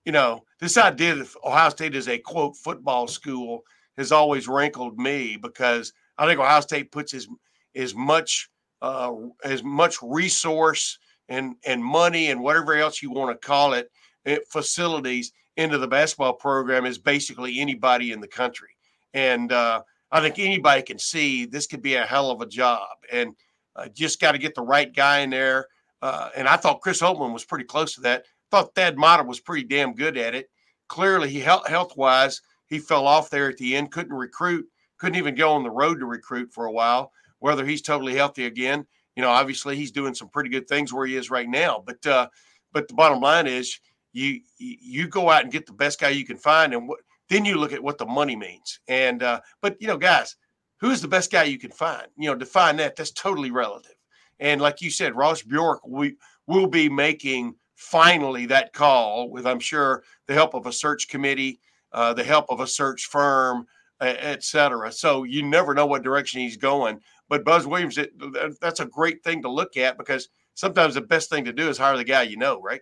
you 0.04 0.12
know, 0.12 0.44
this 0.60 0.78
idea 0.78 1.16
that 1.16 1.28
Ohio 1.44 1.70
State 1.70 1.96
is 1.96 2.08
a 2.08 2.18
quote 2.18 2.56
football 2.56 3.08
school 3.08 3.62
has 3.96 4.12
always 4.12 4.46
rankled 4.46 4.98
me 4.98 5.36
because 5.36 5.92
I 6.16 6.26
think 6.26 6.38
Ohio 6.38 6.60
State 6.60 6.92
puts 6.92 7.12
as 7.12 7.26
as 7.74 7.94
much 7.94 8.48
uh, 8.80 9.12
as 9.44 9.62
much 9.62 9.96
resource 10.02 10.98
and 11.28 11.54
and 11.64 11.84
money 11.84 12.30
and 12.30 12.40
whatever 12.40 12.74
else 12.74 13.02
you 13.02 13.10
want 13.10 13.30
to 13.30 13.46
call 13.46 13.74
it, 13.74 13.90
it 14.24 14.40
eh, 14.40 14.44
facilities 14.48 15.32
into 15.56 15.78
the 15.78 15.86
basketball 15.86 16.32
program 16.32 16.84
as 16.84 16.98
basically 16.98 17.60
anybody 17.60 18.12
in 18.12 18.20
the 18.20 18.28
country. 18.28 18.70
And 19.14 19.52
uh, 19.52 19.82
I 20.10 20.20
think 20.20 20.38
anybody 20.38 20.82
can 20.82 20.98
see 20.98 21.44
this 21.44 21.66
could 21.66 21.82
be 21.82 21.94
a 21.94 22.04
hell 22.04 22.30
of 22.30 22.40
a 22.40 22.46
job. 22.46 22.88
And 23.10 23.34
uh, 23.76 23.88
just 23.88 24.20
got 24.20 24.32
to 24.32 24.38
get 24.38 24.54
the 24.54 24.62
right 24.62 24.94
guy 24.94 25.20
in 25.20 25.30
there. 25.30 25.66
Uh, 26.00 26.30
and 26.36 26.48
I 26.48 26.56
thought 26.56 26.80
Chris 26.80 27.00
Holtmann 27.00 27.32
was 27.32 27.44
pretty 27.44 27.64
close 27.64 27.94
to 27.94 28.00
that. 28.02 28.24
Thought 28.50 28.74
Thad 28.74 28.98
Matta 28.98 29.22
was 29.22 29.40
pretty 29.40 29.64
damn 29.64 29.94
good 29.94 30.18
at 30.18 30.34
it. 30.34 30.50
Clearly, 30.88 31.30
he 31.30 31.40
health 31.40 31.96
wise, 31.96 32.42
he 32.66 32.78
fell 32.78 33.06
off 33.06 33.30
there 33.30 33.48
at 33.48 33.56
the 33.56 33.76
end. 33.76 33.92
Couldn't 33.92 34.12
recruit. 34.12 34.66
Couldn't 34.98 35.16
even 35.16 35.34
go 35.34 35.52
on 35.52 35.62
the 35.62 35.70
road 35.70 36.00
to 36.00 36.06
recruit 36.06 36.52
for 36.52 36.66
a 36.66 36.72
while. 36.72 37.12
Whether 37.42 37.66
he's 37.66 37.82
totally 37.82 38.14
healthy 38.14 38.46
again, 38.46 38.86
you 39.16 39.22
know, 39.22 39.30
obviously 39.30 39.76
he's 39.76 39.90
doing 39.90 40.14
some 40.14 40.28
pretty 40.28 40.48
good 40.48 40.68
things 40.68 40.92
where 40.92 41.06
he 41.06 41.16
is 41.16 41.30
right 41.30 41.48
now. 41.48 41.82
But 41.84 42.06
uh, 42.06 42.28
but 42.72 42.88
the 42.88 42.94
bottom 42.94 43.20
line 43.20 43.46
is, 43.46 43.78
you 44.12 44.40
you 44.58 45.08
go 45.08 45.30
out 45.30 45.42
and 45.42 45.52
get 45.52 45.66
the 45.66 45.72
best 45.72 46.00
guy 46.00 46.10
you 46.10 46.24
can 46.24 46.38
find, 46.38 46.72
and 46.72 46.88
what 46.88 47.00
then 47.28 47.44
you 47.44 47.56
look 47.56 47.72
at 47.72 47.82
what 47.82 47.98
the 47.98 48.06
money 48.06 48.36
means. 48.36 48.80
And 48.88 49.22
uh, 49.22 49.40
but 49.60 49.76
you 49.80 49.86
know, 49.88 49.98
guys, 49.98 50.36
who's 50.78 51.00
the 51.00 51.08
best 51.08 51.30
guy 51.30 51.44
you 51.44 51.58
can 51.58 51.70
find? 51.70 52.06
You 52.16 52.30
know, 52.30 52.36
define 52.36 52.76
that. 52.76 52.96
That's 52.96 53.12
totally 53.12 53.50
relative. 53.50 53.94
And 54.40 54.60
like 54.60 54.82
you 54.82 54.90
said, 54.90 55.16
Ross 55.16 55.42
Bjork, 55.42 55.86
we 55.86 56.16
will 56.46 56.66
be 56.66 56.88
making 56.88 57.54
finally 57.76 58.46
that 58.46 58.72
call 58.72 59.30
with, 59.30 59.46
I'm 59.46 59.60
sure, 59.60 60.02
the 60.26 60.34
help 60.34 60.54
of 60.54 60.66
a 60.66 60.72
search 60.72 61.08
committee, 61.08 61.60
uh, 61.92 62.14
the 62.14 62.24
help 62.24 62.46
of 62.48 62.60
a 62.60 62.66
search 62.66 63.06
firm, 63.06 63.66
et 64.02 64.44
cetera. 64.44 64.92
So 64.92 65.24
you 65.24 65.42
never 65.42 65.74
know 65.74 65.86
what 65.86 66.02
direction 66.02 66.40
he's 66.40 66.56
going. 66.56 67.00
But 67.28 67.44
Buzz 67.44 67.66
Williams, 67.66 67.98
it, 67.98 68.12
that's 68.60 68.80
a 68.80 68.86
great 68.86 69.24
thing 69.24 69.42
to 69.42 69.50
look 69.50 69.76
at 69.76 69.96
because 69.96 70.28
sometimes 70.54 70.94
the 70.94 71.00
best 71.00 71.30
thing 71.30 71.44
to 71.44 71.52
do 71.52 71.68
is 71.68 71.78
hire 71.78 71.96
the 71.96 72.04
guy 72.04 72.22
you 72.22 72.36
know, 72.36 72.60
right? 72.60 72.80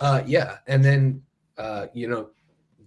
Uh, 0.00 0.22
yeah, 0.26 0.58
and 0.66 0.84
then 0.84 1.22
uh, 1.56 1.86
you 1.94 2.08
know 2.08 2.30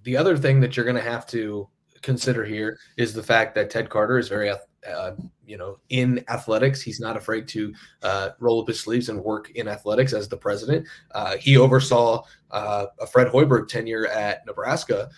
the 0.04 0.16
other 0.16 0.38
thing 0.38 0.60
that 0.60 0.76
you're 0.76 0.86
going 0.86 0.96
to 0.96 1.02
have 1.02 1.26
to 1.28 1.68
consider 2.02 2.46
here 2.46 2.78
is 2.98 3.14
the 3.14 3.24
fact 3.24 3.56
that 3.56 3.70
Ted 3.70 3.90
Carter 3.90 4.18
is 4.18 4.30
very, 4.30 4.50
uh, 4.50 5.12
you 5.46 5.58
know, 5.58 5.80
in 5.90 6.24
athletics. 6.30 6.82
He's 6.82 7.00
not 7.00 7.18
afraid 7.18 7.48
to 7.50 7.74
uh, 8.04 8.30
roll 8.40 8.62
up 8.62 8.68
his 8.68 8.80
sleeves 8.80 9.10
and 9.10 9.22
work 9.22 9.52
in 9.52 9.68
athletics 9.68 10.14
as 10.14 10.28
the 10.28 10.38
president. 10.38 10.88
Uh, 11.14 11.38
he 11.38 11.58
oversaw 11.58 12.24
uh, 12.52 12.88
a 13.00 13.08
Fred 13.08 13.28
Hoiberg 13.28 13.68
tenure 13.68 14.08
at 14.08 14.46
Nebraska 14.46 15.10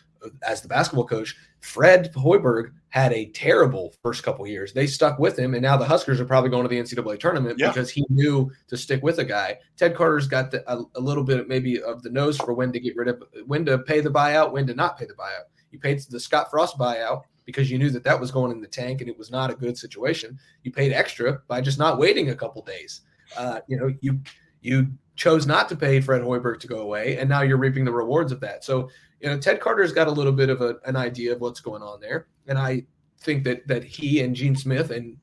as 0.47 0.61
the 0.61 0.67
basketball 0.67 1.07
coach. 1.07 1.35
Fred 1.61 2.11
Hoiberg 2.13 2.71
had 2.89 3.13
a 3.13 3.27
terrible 3.27 3.93
first 4.01 4.23
couple 4.23 4.45
years. 4.47 4.73
They 4.73 4.87
stuck 4.87 5.19
with 5.19 5.37
him, 5.37 5.53
and 5.53 5.61
now 5.61 5.77
the 5.77 5.85
Huskers 5.85 6.19
are 6.19 6.25
probably 6.25 6.49
going 6.49 6.63
to 6.63 6.69
the 6.69 6.79
NCAA 6.79 7.19
tournament 7.19 7.59
yeah. 7.59 7.67
because 7.67 7.89
he 7.89 8.05
knew 8.09 8.51
to 8.67 8.77
stick 8.77 9.03
with 9.03 9.19
a 9.19 9.23
guy. 9.23 9.57
Ted 9.77 9.95
Carter's 9.95 10.27
got 10.27 10.51
the, 10.51 10.63
a, 10.71 10.83
a, 10.95 10.99
little 10.99 11.23
bit 11.23 11.47
maybe 11.47 11.81
of 11.81 12.01
the 12.01 12.09
nose 12.09 12.37
for 12.37 12.53
when 12.53 12.71
to 12.71 12.79
get 12.79 12.95
rid 12.95 13.07
of, 13.07 13.23
when 13.45 13.65
to 13.65 13.79
pay 13.79 14.01
the 14.01 14.09
buyout, 14.09 14.51
when 14.51 14.67
to 14.67 14.73
not 14.73 14.97
pay 14.97 15.05
the 15.05 15.13
buyout. 15.13 15.45
You 15.71 15.79
paid 15.79 16.01
the 16.09 16.19
Scott 16.19 16.49
Frost 16.49 16.77
buyout 16.77 17.23
because 17.45 17.71
you 17.71 17.77
knew 17.77 17.89
that 17.91 18.03
that 18.03 18.19
was 18.19 18.31
going 18.31 18.51
in 18.51 18.61
the 18.61 18.67
tank 18.67 19.01
and 19.01 19.09
it 19.09 19.17
was 19.17 19.31
not 19.31 19.51
a 19.51 19.55
good 19.55 19.77
situation. 19.77 20.37
You 20.63 20.71
paid 20.71 20.91
extra 20.91 21.41
by 21.47 21.61
just 21.61 21.79
not 21.79 21.97
waiting 21.97 22.29
a 22.29 22.35
couple 22.35 22.61
days. 22.61 23.01
Uh, 23.37 23.61
you 23.67 23.77
know, 23.77 23.93
you 24.01 24.19
you 24.61 24.87
chose 25.21 25.45
not 25.45 25.69
to 25.69 25.75
pay 25.75 26.01
Fred 26.01 26.23
Hoiberg 26.23 26.59
to 26.61 26.67
go 26.67 26.79
away, 26.79 27.19
and 27.19 27.29
now 27.29 27.43
you're 27.43 27.57
reaping 27.57 27.85
the 27.85 27.91
rewards 27.91 28.31
of 28.31 28.39
that. 28.39 28.63
So 28.63 28.89
you 29.19 29.29
know, 29.29 29.37
Ted 29.37 29.59
Carter's 29.59 29.93
got 29.93 30.07
a 30.07 30.11
little 30.11 30.31
bit 30.31 30.49
of 30.49 30.61
a, 30.61 30.77
an 30.85 30.95
idea 30.95 31.31
of 31.31 31.41
what's 31.41 31.59
going 31.59 31.83
on 31.83 32.01
there, 32.01 32.25
and 32.47 32.57
I 32.57 32.87
think 33.19 33.43
that 33.43 33.67
that 33.67 33.83
he 33.83 34.21
and 34.21 34.35
Gene 34.35 34.55
Smith 34.55 34.89
and 34.89 35.15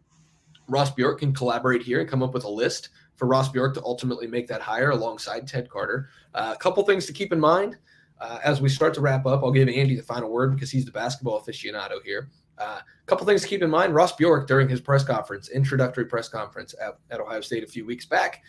Ross 0.69 0.93
Bjork 0.93 1.19
can 1.19 1.35
collaborate 1.35 1.83
here 1.83 1.99
and 1.99 2.09
come 2.09 2.23
up 2.23 2.33
with 2.33 2.45
a 2.45 2.49
list 2.49 2.91
for 3.17 3.27
Ross 3.27 3.49
Bjork 3.49 3.75
to 3.75 3.83
ultimately 3.83 4.29
make 4.29 4.47
that 4.47 4.61
hire 4.61 4.91
alongside 4.91 5.49
Ted 5.49 5.69
Carter. 5.69 6.11
Uh, 6.33 6.53
a 6.55 6.59
couple 6.59 6.85
things 6.85 7.05
to 7.07 7.13
keep 7.13 7.33
in 7.33 7.41
mind 7.41 7.77
uh, 8.21 8.39
as 8.45 8.61
we 8.61 8.69
start 8.69 8.95
to 8.95 9.01
wrap 9.01 9.27
up. 9.27 9.43
I'll 9.43 9.51
give 9.51 9.69
Andy 9.69 9.97
the 9.97 10.03
final 10.05 10.31
word 10.31 10.55
because 10.55 10.71
he's 10.71 10.85
the 10.85 10.93
basketball 10.93 11.43
aficionado 11.43 12.01
here. 12.05 12.29
A 12.59 12.63
uh, 12.63 12.81
couple 13.07 13.27
things 13.27 13.43
to 13.43 13.49
keep 13.49 13.63
in 13.63 13.71
mind. 13.71 13.97
Ross 13.97 14.13
Bjork 14.13 14.47
during 14.47 14.69
his 14.69 14.81
press 14.81 15.03
conference, 15.03 15.49
introductory 15.49 16.05
press 16.05 16.29
conference 16.29 16.73
at, 16.81 16.99
at 17.11 17.19
Ohio 17.19 17.41
State 17.41 17.65
a 17.65 17.67
few 17.67 17.85
weeks 17.85 18.07
back, 18.07 18.43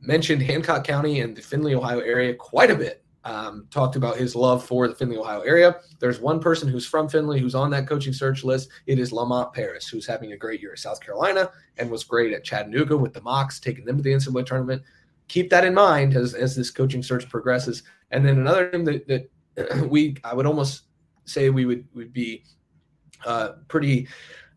mentioned 0.00 0.42
Hancock 0.42 0.84
County 0.84 1.20
and 1.20 1.36
the 1.36 1.42
Findlay, 1.42 1.74
Ohio 1.74 2.00
area 2.00 2.34
quite 2.34 2.70
a 2.70 2.74
bit 2.74 3.04
um, 3.24 3.66
talked 3.70 3.96
about 3.96 4.16
his 4.16 4.34
love 4.34 4.64
for 4.64 4.88
the 4.88 4.94
Findlay, 4.94 5.18
Ohio 5.18 5.40
area. 5.40 5.76
There's 5.98 6.20
one 6.20 6.40
person 6.40 6.68
who's 6.68 6.86
from 6.86 7.08
Findlay 7.08 7.40
who's 7.40 7.54
on 7.54 7.70
that 7.70 7.86
coaching 7.86 8.12
search 8.12 8.44
list. 8.44 8.70
It 8.86 8.98
is 8.98 9.12
Lamont 9.12 9.52
Paris, 9.52 9.88
who's 9.88 10.06
having 10.06 10.32
a 10.32 10.36
great 10.36 10.60
year 10.60 10.72
at 10.72 10.78
South 10.78 11.00
Carolina 11.00 11.50
and 11.76 11.90
was 11.90 12.04
great 12.04 12.32
at 12.32 12.44
Chattanooga 12.44 12.96
with 12.96 13.12
the 13.12 13.20
Mocs, 13.20 13.60
taking 13.60 13.84
them 13.84 13.96
to 13.96 14.02
the 14.02 14.12
NCAA 14.12 14.46
tournament. 14.46 14.82
Keep 15.28 15.50
that 15.50 15.64
in 15.64 15.74
mind 15.74 16.16
as, 16.16 16.34
as 16.34 16.56
this 16.56 16.70
coaching 16.70 17.02
search 17.02 17.28
progresses. 17.28 17.82
And 18.10 18.24
then 18.24 18.38
another 18.38 18.70
thing 18.70 18.84
that, 18.84 19.06
that 19.06 19.88
we, 19.90 20.16
I 20.24 20.34
would 20.34 20.46
almost 20.46 20.84
say 21.24 21.50
we 21.50 21.66
would, 21.66 21.86
would 21.94 22.12
be 22.12 22.44
uh, 23.26 23.52
pretty 23.68 24.08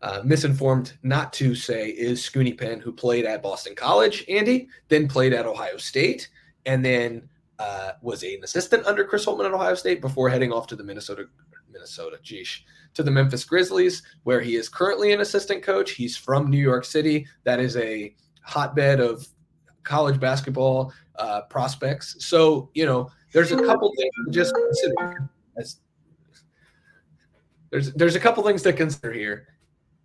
uh, 0.04 0.20
misinformed 0.24 0.92
not 1.02 1.32
to 1.32 1.54
say 1.54 1.88
is 1.88 2.20
Scoonie 2.20 2.56
Penn, 2.56 2.78
who 2.78 2.92
played 2.92 3.24
at 3.24 3.42
Boston 3.42 3.74
College, 3.74 4.24
Andy, 4.28 4.68
then 4.88 5.08
played 5.08 5.32
at 5.32 5.46
Ohio 5.46 5.76
State, 5.78 6.28
and 6.66 6.84
then– 6.84 7.28
uh, 7.58 7.92
was 8.02 8.22
an 8.22 8.40
assistant 8.42 8.86
under 8.86 9.04
Chris 9.04 9.24
Holtmann 9.24 9.46
at 9.46 9.54
Ohio 9.54 9.74
State 9.74 10.00
before 10.00 10.28
heading 10.28 10.52
off 10.52 10.66
to 10.68 10.76
the 10.76 10.84
Minnesota, 10.84 11.26
Minnesota, 11.70 12.18
geesh, 12.22 12.60
to 12.94 13.02
the 13.02 13.10
Memphis 13.10 13.44
Grizzlies, 13.44 14.02
where 14.24 14.40
he 14.40 14.56
is 14.56 14.68
currently 14.68 15.12
an 15.12 15.20
assistant 15.20 15.62
coach. 15.62 15.92
He's 15.92 16.16
from 16.16 16.50
New 16.50 16.58
York 16.58 16.84
City. 16.84 17.26
That 17.44 17.60
is 17.60 17.76
a 17.76 18.14
hotbed 18.42 19.00
of 19.00 19.26
college 19.82 20.18
basketball 20.18 20.92
uh, 21.16 21.42
prospects. 21.42 22.16
So, 22.26 22.70
you 22.74 22.86
know, 22.86 23.10
there's 23.32 23.52
a 23.52 23.56
couple 23.56 23.92
things 23.96 24.12
to 24.26 24.32
just 24.32 24.54
consider. 24.54 25.30
As, 25.56 25.76
there's 27.70 27.92
there's 27.92 28.14
a 28.14 28.20
couple 28.20 28.42
things 28.44 28.62
to 28.62 28.72
consider 28.72 29.12
here. 29.12 29.48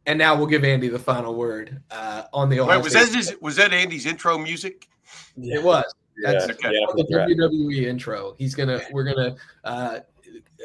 And 0.05 0.17
now 0.17 0.35
we'll 0.35 0.47
give 0.47 0.63
Andy 0.63 0.87
the 0.87 0.99
final 0.99 1.35
word 1.35 1.81
uh, 1.91 2.23
on 2.33 2.49
the 2.49 2.59
Ohio 2.59 2.77
Wait, 2.77 2.83
was 2.83 2.93
that 2.93 3.37
was 3.41 3.55
that 3.57 3.73
Andy's 3.73 4.05
intro 4.05 4.37
music? 4.37 4.87
It 5.37 5.63
was. 5.63 5.85
That's 6.23 6.47
yeah, 6.47 6.53
okay. 6.53 6.79
the 6.95 7.35
WWE 7.37 7.83
intro. 7.83 8.35
He's 8.37 8.55
gonna 8.55 8.81
we're 8.91 9.03
gonna 9.03 9.35
uh, 9.63 9.99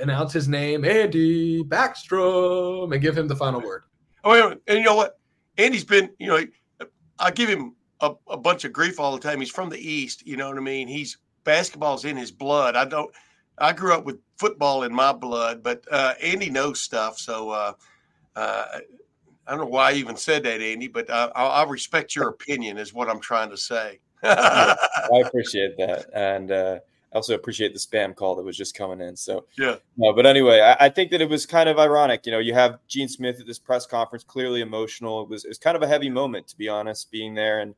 announce 0.00 0.32
his 0.32 0.48
name, 0.48 0.84
Andy 0.84 1.62
Backstrom, 1.62 2.92
and 2.92 3.02
give 3.02 3.16
him 3.16 3.28
the 3.28 3.36
final 3.36 3.60
word. 3.60 3.84
Oh, 4.24 4.56
and 4.66 4.78
you 4.78 4.82
know 4.82 4.96
what? 4.96 5.18
Andy's 5.58 5.84
been, 5.84 6.10
you 6.18 6.26
know, 6.26 6.44
I 7.18 7.30
give 7.30 7.48
him 7.48 7.74
a, 8.00 8.12
a, 8.28 8.36
bunch 8.36 8.64
of 8.64 8.72
grief 8.72 8.98
all 8.98 9.12
the 9.12 9.20
time. 9.20 9.38
He's 9.38 9.50
from 9.50 9.68
the 9.68 9.78
East, 9.78 10.26
you 10.26 10.36
know 10.36 10.48
what 10.48 10.56
I 10.56 10.60
mean? 10.60 10.88
He's 10.88 11.18
basketball's 11.44 12.04
in 12.04 12.16
his 12.16 12.32
blood. 12.32 12.74
I 12.74 12.84
don't. 12.84 13.14
I 13.58 13.72
grew 13.72 13.94
up 13.94 14.04
with 14.04 14.18
football 14.38 14.82
in 14.82 14.92
my 14.92 15.12
blood, 15.12 15.62
but 15.62 15.84
uh, 15.90 16.14
Andy 16.20 16.50
knows 16.50 16.80
stuff. 16.80 17.18
So 17.18 17.50
uh, 17.50 17.72
uh, 18.34 18.64
I 19.46 19.50
don't 19.50 19.60
know 19.60 19.66
why 19.66 19.90
I 19.90 19.94
even 19.94 20.16
said 20.16 20.42
that, 20.44 20.60
Andy, 20.60 20.88
but 20.88 21.10
I, 21.10 21.26
I 21.26 21.64
respect 21.64 22.16
your 22.16 22.28
opinion, 22.30 22.78
is 22.78 22.94
what 22.94 23.08
I'm 23.08 23.20
trying 23.20 23.50
to 23.50 23.56
say. 23.56 24.00
I 24.22 25.22
appreciate 25.24 25.76
that, 25.76 26.06
and 26.14 26.50
uh, 26.50 26.78
I 27.12 27.16
also 27.16 27.34
appreciate 27.34 27.74
the 27.74 27.78
spam 27.78 28.16
call 28.16 28.34
that 28.36 28.42
was 28.42 28.56
just 28.56 28.74
coming 28.74 29.00
in. 29.00 29.16
So 29.16 29.44
yeah, 29.58 29.76
no, 29.98 30.14
but 30.14 30.24
anyway, 30.24 30.60
I, 30.60 30.86
I, 30.86 30.88
think 30.88 31.10
that 31.10 31.20
it 31.20 31.28
was 31.28 31.44
kind 31.44 31.68
of 31.68 31.78
ironic. 31.78 32.24
You 32.24 32.32
know, 32.32 32.38
you 32.38 32.54
have 32.54 32.78
Gene 32.88 33.08
Smith 33.08 33.38
at 33.38 33.46
this 33.46 33.58
press 33.58 33.84
conference, 33.84 34.24
clearly 34.24 34.62
emotional. 34.62 35.22
It 35.22 35.28
was 35.28 35.44
it 35.44 35.48
was 35.48 35.58
kind 35.58 35.76
of 35.76 35.82
a 35.82 35.86
heavy 35.86 36.08
moment, 36.08 36.48
to 36.48 36.56
be 36.56 36.70
honest, 36.70 37.10
being 37.10 37.34
there, 37.34 37.60
and 37.60 37.74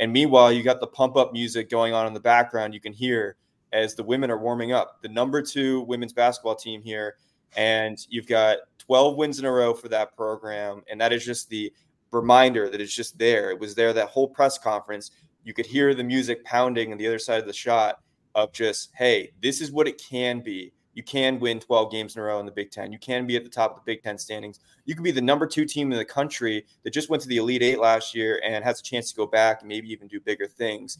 and 0.00 0.10
meanwhile, 0.10 0.50
you 0.50 0.62
got 0.62 0.80
the 0.80 0.86
pump 0.86 1.16
up 1.16 1.34
music 1.34 1.68
going 1.68 1.92
on 1.92 2.06
in 2.06 2.14
the 2.14 2.20
background. 2.20 2.72
You 2.72 2.80
can 2.80 2.94
hear 2.94 3.36
as 3.72 3.94
the 3.94 4.02
women 4.02 4.30
are 4.30 4.38
warming 4.38 4.72
up. 4.72 5.02
The 5.02 5.08
number 5.08 5.42
two 5.42 5.82
women's 5.82 6.14
basketball 6.14 6.56
team 6.56 6.82
here, 6.82 7.16
and 7.56 7.98
you've 8.08 8.26
got 8.26 8.58
12 8.78 9.16
wins 9.16 9.38
in 9.38 9.44
a 9.44 9.52
row 9.52 9.74
for 9.74 9.88
that 9.88 10.16
program, 10.16 10.82
and 10.90 11.00
that 11.00 11.12
is 11.12 11.24
just 11.24 11.48
the 11.48 11.72
reminder 12.12 12.68
that 12.68 12.80
it's 12.80 12.94
just 12.94 13.18
there. 13.18 13.50
It 13.50 13.58
was 13.58 13.74
there 13.74 13.92
that 13.92 14.08
whole 14.08 14.28
press 14.28 14.58
conference 14.58 15.12
you 15.44 15.54
could 15.54 15.66
hear 15.66 15.94
the 15.94 16.04
music 16.04 16.44
pounding 16.44 16.92
on 16.92 16.98
the 16.98 17.06
other 17.06 17.18
side 17.18 17.40
of 17.40 17.46
the 17.46 17.52
shot 17.52 18.00
of 18.34 18.52
just, 18.52 18.90
hey, 18.94 19.30
this 19.42 19.60
is 19.60 19.72
what 19.72 19.88
it 19.88 20.00
can 20.00 20.40
be. 20.40 20.72
You 20.94 21.02
can 21.02 21.38
win 21.38 21.60
12 21.60 21.90
games 21.90 22.16
in 22.16 22.22
a 22.22 22.24
row 22.24 22.40
in 22.40 22.46
the 22.46 22.52
Big 22.52 22.70
Ten. 22.70 22.92
You 22.92 22.98
can 22.98 23.26
be 23.26 23.36
at 23.36 23.44
the 23.44 23.50
top 23.50 23.70
of 23.70 23.76
the 23.76 23.82
Big 23.86 24.02
Ten 24.02 24.18
standings. 24.18 24.60
You 24.84 24.94
can 24.94 25.04
be 25.04 25.12
the 25.12 25.20
number 25.20 25.46
two 25.46 25.64
team 25.64 25.92
in 25.92 25.98
the 25.98 26.04
country 26.04 26.66
that 26.82 26.92
just 26.92 27.08
went 27.08 27.22
to 27.22 27.28
the 27.28 27.38
Elite 27.38 27.62
Eight 27.62 27.78
last 27.78 28.14
year 28.14 28.40
and 28.44 28.64
has 28.64 28.80
a 28.80 28.82
chance 28.82 29.10
to 29.10 29.16
go 29.16 29.26
back 29.26 29.60
and 29.60 29.68
maybe 29.68 29.90
even 29.90 30.08
do 30.08 30.20
bigger 30.20 30.46
things. 30.46 30.98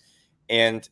And 0.48 0.88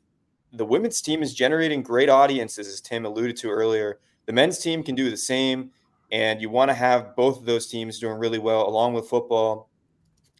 the 0.52 0.64
women's 0.64 1.00
team 1.00 1.22
is 1.22 1.34
generating 1.34 1.82
great 1.82 2.08
audiences, 2.08 2.68
as 2.68 2.80
Tim 2.80 3.04
alluded 3.04 3.36
to 3.38 3.50
earlier. 3.50 3.98
The 4.26 4.32
men's 4.32 4.58
team 4.58 4.82
can 4.82 4.94
do 4.94 5.10
the 5.10 5.16
same. 5.16 5.70
And 6.10 6.40
you 6.40 6.48
want 6.48 6.70
to 6.70 6.74
have 6.74 7.14
both 7.16 7.38
of 7.38 7.44
those 7.44 7.66
teams 7.66 7.98
doing 7.98 8.18
really 8.18 8.38
well 8.38 8.66
along 8.66 8.94
with 8.94 9.08
football. 9.08 9.68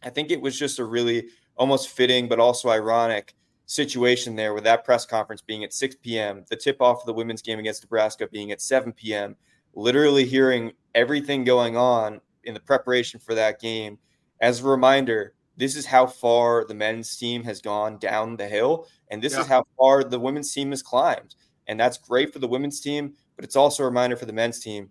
I 0.03 0.09
think 0.09 0.31
it 0.31 0.41
was 0.41 0.57
just 0.57 0.79
a 0.79 0.85
really 0.85 1.27
almost 1.57 1.89
fitting, 1.89 2.27
but 2.27 2.39
also 2.39 2.69
ironic 2.69 3.35
situation 3.65 4.35
there 4.35 4.55
with 4.55 4.63
that 4.63 4.83
press 4.83 5.05
conference 5.05 5.41
being 5.41 5.63
at 5.63 5.73
6 5.73 5.97
p.m., 6.01 6.43
the 6.49 6.55
tip 6.55 6.81
off 6.81 7.01
of 7.01 7.05
the 7.05 7.13
women's 7.13 7.43
game 7.43 7.59
against 7.59 7.83
Nebraska 7.83 8.27
being 8.27 8.51
at 8.51 8.61
7 8.61 8.93
p.m., 8.93 9.35
literally 9.75 10.25
hearing 10.25 10.71
everything 10.95 11.43
going 11.43 11.77
on 11.77 12.19
in 12.45 12.55
the 12.55 12.59
preparation 12.59 13.19
for 13.19 13.35
that 13.35 13.59
game. 13.59 13.99
as 14.41 14.61
a 14.61 14.67
reminder, 14.67 15.35
this 15.59 15.75
is 15.75 15.85
how 15.85 16.07
far 16.07 16.65
the 16.65 16.73
men's 16.73 17.15
team 17.17 17.43
has 17.43 17.61
gone 17.61 17.97
down 17.97 18.37
the 18.37 18.47
hill, 18.47 18.87
and 19.09 19.21
this 19.21 19.33
yeah. 19.33 19.41
is 19.41 19.47
how 19.47 19.65
far 19.77 20.03
the 20.03 20.19
women's 20.19 20.53
team 20.53 20.71
has 20.71 20.81
climbed. 20.81 21.35
And 21.67 21.79
that's 21.79 21.97
great 21.97 22.33
for 22.33 22.39
the 22.39 22.47
women's 22.47 22.79
team, 22.79 23.13
but 23.35 23.45
it's 23.45 23.55
also 23.55 23.83
a 23.83 23.85
reminder 23.85 24.15
for 24.15 24.25
the 24.25 24.33
men's 24.33 24.59
team 24.59 24.89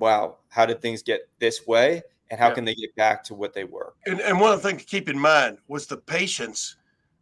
wow, 0.00 0.36
how 0.48 0.66
did 0.66 0.80
things 0.80 1.02
get 1.02 1.28
this 1.38 1.66
way? 1.66 2.02
And 2.30 2.40
how 2.40 2.48
yeah. 2.48 2.54
can 2.54 2.64
they 2.64 2.74
get 2.74 2.94
back 2.96 3.22
to 3.24 3.34
what 3.34 3.54
they 3.54 3.64
were? 3.64 3.94
And, 4.06 4.20
and 4.20 4.40
one 4.40 4.52
of 4.52 4.60
the 4.60 4.68
things 4.68 4.82
to 4.82 4.86
keep 4.86 5.08
in 5.08 5.18
mind 5.18 5.58
was 5.68 5.86
the 5.86 5.96
patience 5.96 6.76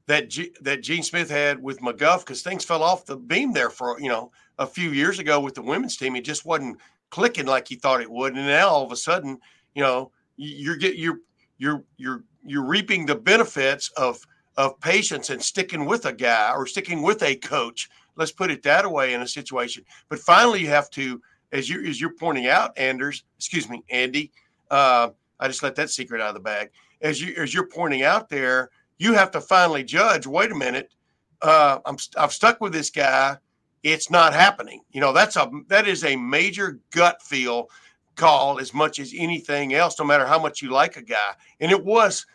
that 0.07 0.31
G, 0.31 0.53
that 0.63 0.83
Gene 0.83 1.03
Smith 1.03 1.31
had 1.31 1.63
with 1.63 1.81
McGuff 1.81 2.21
because 2.21 2.43
things 2.43 2.65
fell 2.65 2.83
off 2.83 3.05
the 3.05 3.17
beam 3.17 3.53
there 3.53 3.71
for 3.71 4.01
you 4.01 4.09
know 4.09 4.33
a 4.59 4.67
few 4.67 4.91
years 4.91 5.19
ago 5.19 5.41
with 5.41 5.55
the 5.55 5.63
women's 5.63 5.97
team. 5.97 6.17
It 6.17 6.25
just 6.25 6.47
wasn't 6.47 6.79
clicking 7.11 7.47
like 7.47 7.69
he 7.69 7.75
thought 7.75 8.01
it 8.01 8.11
would, 8.11 8.35
and 8.35 8.47
now 8.47 8.69
all 8.69 8.85
of 8.85 8.93
a 8.93 8.97
sudden, 8.97 9.39
you 9.75 9.83
know, 9.83 10.11
you're 10.37 10.77
get 10.77 10.97
you're 10.97 11.19
you're 11.59 11.85
you're 11.97 12.25
you're 12.45 12.67
reaping 12.67 13.07
the 13.07 13.15
benefits 13.15 13.91
of 13.97 14.19
of 14.57 14.79
patience 14.81 15.31
and 15.31 15.43
sticking 15.43 15.85
with 15.85 16.07
a 16.07 16.13
guy 16.13 16.53
or 16.55 16.67
sticking 16.67 17.03
with 17.03 17.23
a 17.23 17.35
coach. 17.37 17.89
Let's 18.17 18.31
put 18.31 18.51
it 18.51 18.63
that 18.63 18.89
way 18.89 19.15
in 19.15 19.23
a 19.23 19.27
situation. 19.27 19.85
But 20.09 20.21
finally, 20.21 20.61
you 20.61 20.69
have 20.69 20.91
to, 20.91 21.21
as 21.53 21.69
you 21.69 21.85
as 21.85 22.01
you're 22.01 22.15
pointing 22.15 22.47
out, 22.47 22.77
Anders, 22.79 23.25
excuse 23.37 23.69
me, 23.69 23.83
Andy. 23.91 24.31
Uh, 24.71 25.11
I 25.41 25.49
just 25.49 25.63
let 25.63 25.75
that 25.77 25.91
secret 25.91 26.21
out 26.21 26.29
of 26.29 26.35
the 26.35 26.41
bag. 26.41 26.71
As 27.01 27.21
you 27.21 27.35
as 27.37 27.53
you're 27.53 27.67
pointing 27.67 28.03
out 28.03 28.29
there, 28.29 28.71
you 28.99 29.15
have 29.15 29.31
to 29.33 29.41
finally 29.41 29.83
judge. 29.83 30.27
Wait 30.27 30.53
a 30.53 30.55
minute, 30.55 30.95
uh, 31.43 31.81
I'm 31.85 31.97
I've 32.17 32.33
stuck 32.33 32.61
with 32.61 32.73
this 32.73 32.91
guy. 32.91 33.37
It's 33.83 34.11
not 34.11 34.33
happening. 34.33 34.81
You 34.93 35.01
know 35.01 35.13
that's 35.13 35.37
a 35.37 35.51
that 35.69 35.89
is 35.89 36.05
a 36.05 36.17
major 36.17 36.79
gut 36.91 37.21
feel 37.23 37.69
call 38.17 38.61
as 38.61 38.73
much 38.73 38.99
as 38.99 39.13
anything 39.17 39.75
else, 39.75 39.99
no 39.99 40.05
matter 40.05 40.27
how 40.27 40.39
much 40.39 40.63
you 40.63 40.71
like 40.71 40.97
a 40.97 41.03
guy. 41.03 41.33
And 41.61 41.73
it 41.73 41.85
was 41.85 42.27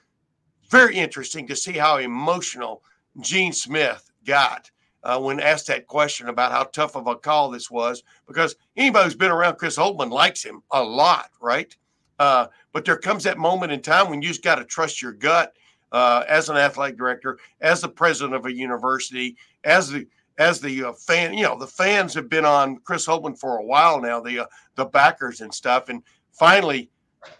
very 0.69 0.95
interesting 0.95 1.47
to 1.47 1.55
see 1.55 1.73
how 1.73 1.97
emotional 1.97 2.83
Gene 3.19 3.53
Smith 3.53 4.11
got 4.25 4.69
uh, 5.03 5.19
when 5.19 5.39
asked 5.39 5.67
that 5.67 5.87
question 5.87 6.27
about 6.29 6.51
how 6.51 6.63
tough 6.63 6.95
of 6.95 7.07
a 7.07 7.15
call 7.15 7.49
this 7.49 7.71
was, 7.71 8.03
because 8.27 8.55
anybody 8.75 9.05
who's 9.05 9.15
been 9.15 9.31
around 9.31 9.57
Chris 9.57 9.77
Holtmann 9.77 10.11
likes 10.11 10.43
him 10.43 10.61
a 10.71 10.83
lot, 10.83 11.31
right? 11.41 11.75
Uh, 12.19 12.47
but 12.73 12.83
there 12.83 12.97
comes 12.97 13.23
that 13.23 13.37
moment 13.37 13.71
in 13.71 13.81
time 13.81 14.09
when 14.09 14.21
you 14.21 14.27
just 14.27 14.43
got 14.43 14.55
to 14.55 14.65
trust 14.65 15.01
your 15.01 15.13
gut 15.13 15.53
uh, 15.91 16.23
as 16.27 16.49
an 16.49 16.57
athletic 16.57 16.97
director, 16.97 17.39
as 17.61 17.81
the 17.81 17.89
president 17.89 18.35
of 18.35 18.45
a 18.45 18.53
university, 18.53 19.35
as 19.63 19.89
the 19.89 20.07
as 20.37 20.61
the 20.61 20.85
uh, 20.85 20.93
fan, 20.93 21.33
you 21.33 21.43
know, 21.43 21.57
the 21.57 21.67
fans 21.67 22.13
have 22.13 22.29
been 22.29 22.45
on 22.45 22.77
Chris 22.85 23.05
Holtmann 23.05 23.37
for 23.37 23.57
a 23.57 23.65
while 23.65 23.99
now, 23.99 24.21
the 24.21 24.39
uh, 24.39 24.45
the 24.75 24.85
backers 24.85 25.41
and 25.41 25.53
stuff, 25.53 25.89
and 25.89 26.03
finally, 26.31 26.89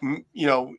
you 0.02 0.48
know, 0.48 0.74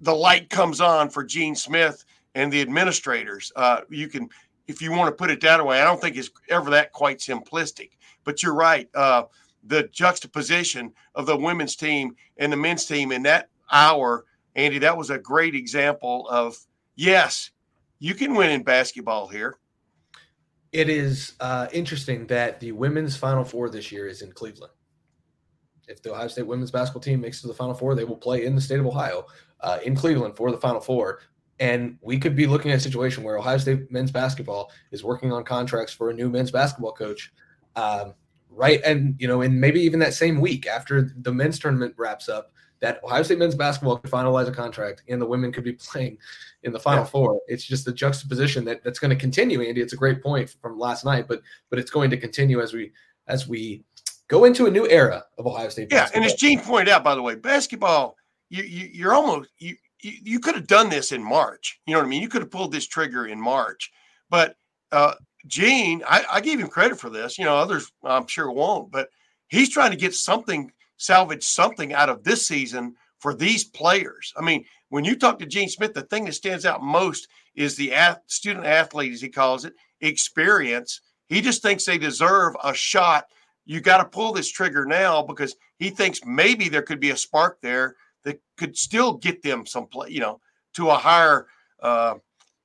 the 0.00 0.14
light 0.14 0.48
comes 0.50 0.80
on 0.80 1.10
for 1.10 1.24
Gene 1.24 1.54
Smith 1.54 2.04
and 2.34 2.52
the 2.52 2.60
administrators. 2.60 3.52
Uh, 3.56 3.80
you 3.90 4.08
can, 4.08 4.28
if 4.66 4.80
you 4.80 4.92
want 4.92 5.08
to 5.08 5.16
put 5.16 5.30
it 5.30 5.40
that 5.40 5.64
way, 5.64 5.80
I 5.80 5.84
don't 5.84 6.00
think 6.00 6.16
it's 6.16 6.30
ever 6.48 6.70
that 6.70 6.92
quite 6.92 7.18
simplistic. 7.18 7.90
But 8.24 8.42
you're 8.42 8.54
right. 8.54 8.88
Uh, 8.94 9.24
the 9.64 9.88
juxtaposition 9.92 10.92
of 11.14 11.26
the 11.26 11.36
women's 11.36 11.76
team 11.76 12.14
and 12.36 12.52
the 12.52 12.56
men's 12.56 12.84
team 12.84 13.12
in 13.12 13.22
that 13.24 13.48
hour, 13.72 14.24
Andy, 14.54 14.78
that 14.78 14.96
was 14.96 15.10
a 15.10 15.18
great 15.18 15.54
example 15.54 16.28
of 16.28 16.56
yes, 16.94 17.50
you 17.98 18.14
can 18.14 18.34
win 18.34 18.50
in 18.50 18.62
basketball 18.62 19.28
here. 19.28 19.58
It 20.72 20.88
is 20.88 21.34
uh, 21.40 21.66
interesting 21.72 22.26
that 22.26 22.60
the 22.60 22.72
women's 22.72 23.16
Final 23.16 23.44
Four 23.44 23.70
this 23.70 23.90
year 23.90 24.06
is 24.06 24.22
in 24.22 24.32
Cleveland. 24.32 24.72
If 25.88 26.02
the 26.02 26.12
Ohio 26.12 26.28
State 26.28 26.46
women's 26.46 26.70
basketball 26.70 27.00
team 27.00 27.20
makes 27.20 27.38
it 27.38 27.42
to 27.42 27.46
the 27.48 27.54
Final 27.54 27.74
Four, 27.74 27.94
they 27.94 28.04
will 28.04 28.16
play 28.16 28.44
in 28.44 28.54
the 28.54 28.60
state 28.60 28.78
of 28.78 28.86
Ohio 28.86 29.26
uh, 29.60 29.78
in 29.84 29.94
Cleveland 29.94 30.36
for 30.36 30.50
the 30.50 30.58
Final 30.58 30.80
Four. 30.80 31.20
And 31.60 31.98
we 32.00 32.18
could 32.18 32.36
be 32.36 32.46
looking 32.46 32.70
at 32.70 32.76
a 32.76 32.80
situation 32.80 33.24
where 33.24 33.36
Ohio 33.36 33.58
State 33.58 33.90
men's 33.90 34.12
basketball 34.12 34.70
is 34.92 35.02
working 35.02 35.32
on 35.32 35.44
contracts 35.44 35.92
for 35.92 36.10
a 36.10 36.14
new 36.14 36.30
men's 36.30 36.52
basketball 36.52 36.92
coach. 36.92 37.32
Um, 37.74 38.14
right. 38.48 38.80
And, 38.84 39.16
you 39.18 39.26
know, 39.26 39.42
and 39.42 39.60
maybe 39.60 39.80
even 39.80 39.98
that 40.00 40.14
same 40.14 40.40
week 40.40 40.66
after 40.66 41.10
the 41.16 41.32
men's 41.32 41.58
tournament 41.58 41.94
wraps 41.96 42.28
up, 42.28 42.52
that 42.80 43.02
Ohio 43.02 43.22
State 43.22 43.38
men's 43.38 43.56
basketball 43.56 43.98
could 43.98 44.10
finalize 44.10 44.46
a 44.46 44.52
contract 44.52 45.02
and 45.08 45.20
the 45.20 45.26
women 45.26 45.50
could 45.50 45.64
be 45.64 45.72
playing 45.72 46.18
in 46.62 46.72
the 46.72 46.78
Final 46.78 47.02
yeah. 47.02 47.08
Four. 47.10 47.40
It's 47.48 47.64
just 47.64 47.84
the 47.84 47.92
juxtaposition 47.92 48.64
that, 48.66 48.84
that's 48.84 48.98
going 48.98 49.10
to 49.10 49.16
continue, 49.16 49.62
Andy. 49.62 49.80
It's 49.80 49.92
a 49.92 49.96
great 49.96 50.22
point 50.22 50.54
from 50.62 50.78
last 50.78 51.04
night, 51.04 51.26
but 51.28 51.42
but 51.70 51.78
it's 51.78 51.90
going 51.90 52.10
to 52.10 52.16
continue 52.16 52.60
as 52.60 52.72
we 52.72 52.92
as 53.26 53.48
we 53.48 53.82
go 54.28 54.44
into 54.44 54.66
a 54.66 54.70
new 54.70 54.88
era 54.88 55.24
of 55.38 55.46
Ohio 55.46 55.68
State. 55.68 55.88
Yeah, 55.90 56.08
and 56.14 56.24
as 56.24 56.34
Gene 56.34 56.60
pointed 56.60 56.88
out, 56.88 57.02
by 57.02 57.14
the 57.14 57.22
way, 57.22 57.34
basketball 57.34 58.16
you, 58.48 58.62
you 58.62 58.90
you're 58.92 59.14
almost 59.14 59.50
you, 59.58 59.76
you, 60.00 60.40
could 60.40 60.54
have 60.54 60.66
done 60.66 60.88
this 60.88 61.12
in 61.12 61.22
March. 61.22 61.80
You 61.86 61.94
know 61.94 62.00
what 62.00 62.06
I 62.06 62.08
mean? 62.08 62.22
You 62.22 62.28
could 62.28 62.42
have 62.42 62.50
pulled 62.50 62.72
this 62.72 62.86
trigger 62.86 63.26
in 63.26 63.40
March, 63.40 63.90
but 64.30 64.56
uh, 64.92 65.14
Gene, 65.46 66.02
I, 66.06 66.24
I 66.30 66.40
gave 66.40 66.60
him 66.60 66.68
credit 66.68 66.98
for 66.98 67.10
this. 67.10 67.38
You 67.38 67.44
know, 67.44 67.56
others 67.56 67.90
I'm 68.04 68.26
sure 68.26 68.50
won't, 68.50 68.90
but 68.90 69.08
he's 69.48 69.70
trying 69.70 69.90
to 69.90 69.96
get 69.96 70.14
something, 70.14 70.72
salvage 70.96 71.44
something 71.44 71.92
out 71.92 72.08
of 72.08 72.24
this 72.24 72.46
season 72.46 72.94
for 73.18 73.34
these 73.34 73.64
players. 73.64 74.32
I 74.36 74.42
mean, 74.42 74.64
when 74.90 75.04
you 75.04 75.16
talk 75.16 75.38
to 75.38 75.46
Gene 75.46 75.68
Smith, 75.68 75.94
the 75.94 76.02
thing 76.02 76.24
that 76.24 76.34
stands 76.34 76.64
out 76.64 76.82
most 76.82 77.28
is 77.54 77.76
the 77.76 77.92
ath- 77.92 78.20
student 78.26 78.66
athlete, 78.66 79.12
as 79.12 79.20
he 79.20 79.28
calls 79.28 79.64
it, 79.64 79.74
experience. 80.00 81.00
He 81.28 81.40
just 81.40 81.62
thinks 81.62 81.84
they 81.84 81.98
deserve 81.98 82.56
a 82.62 82.72
shot. 82.72 83.26
You 83.66 83.80
got 83.80 83.98
to 83.98 84.04
pull 84.04 84.32
this 84.32 84.50
trigger 84.50 84.86
now 84.86 85.22
because 85.22 85.54
he 85.78 85.90
thinks 85.90 86.20
maybe 86.24 86.68
there 86.68 86.82
could 86.82 87.00
be 87.00 87.10
a 87.10 87.16
spark 87.16 87.58
there 87.60 87.96
that 88.24 88.40
could 88.56 88.76
still 88.76 89.14
get 89.14 89.42
them 89.42 89.66
some 89.66 89.86
play, 89.86 90.10
you 90.10 90.20
know, 90.20 90.40
to 90.74 90.90
a 90.90 90.94
higher, 90.94 91.46
uh, 91.82 92.14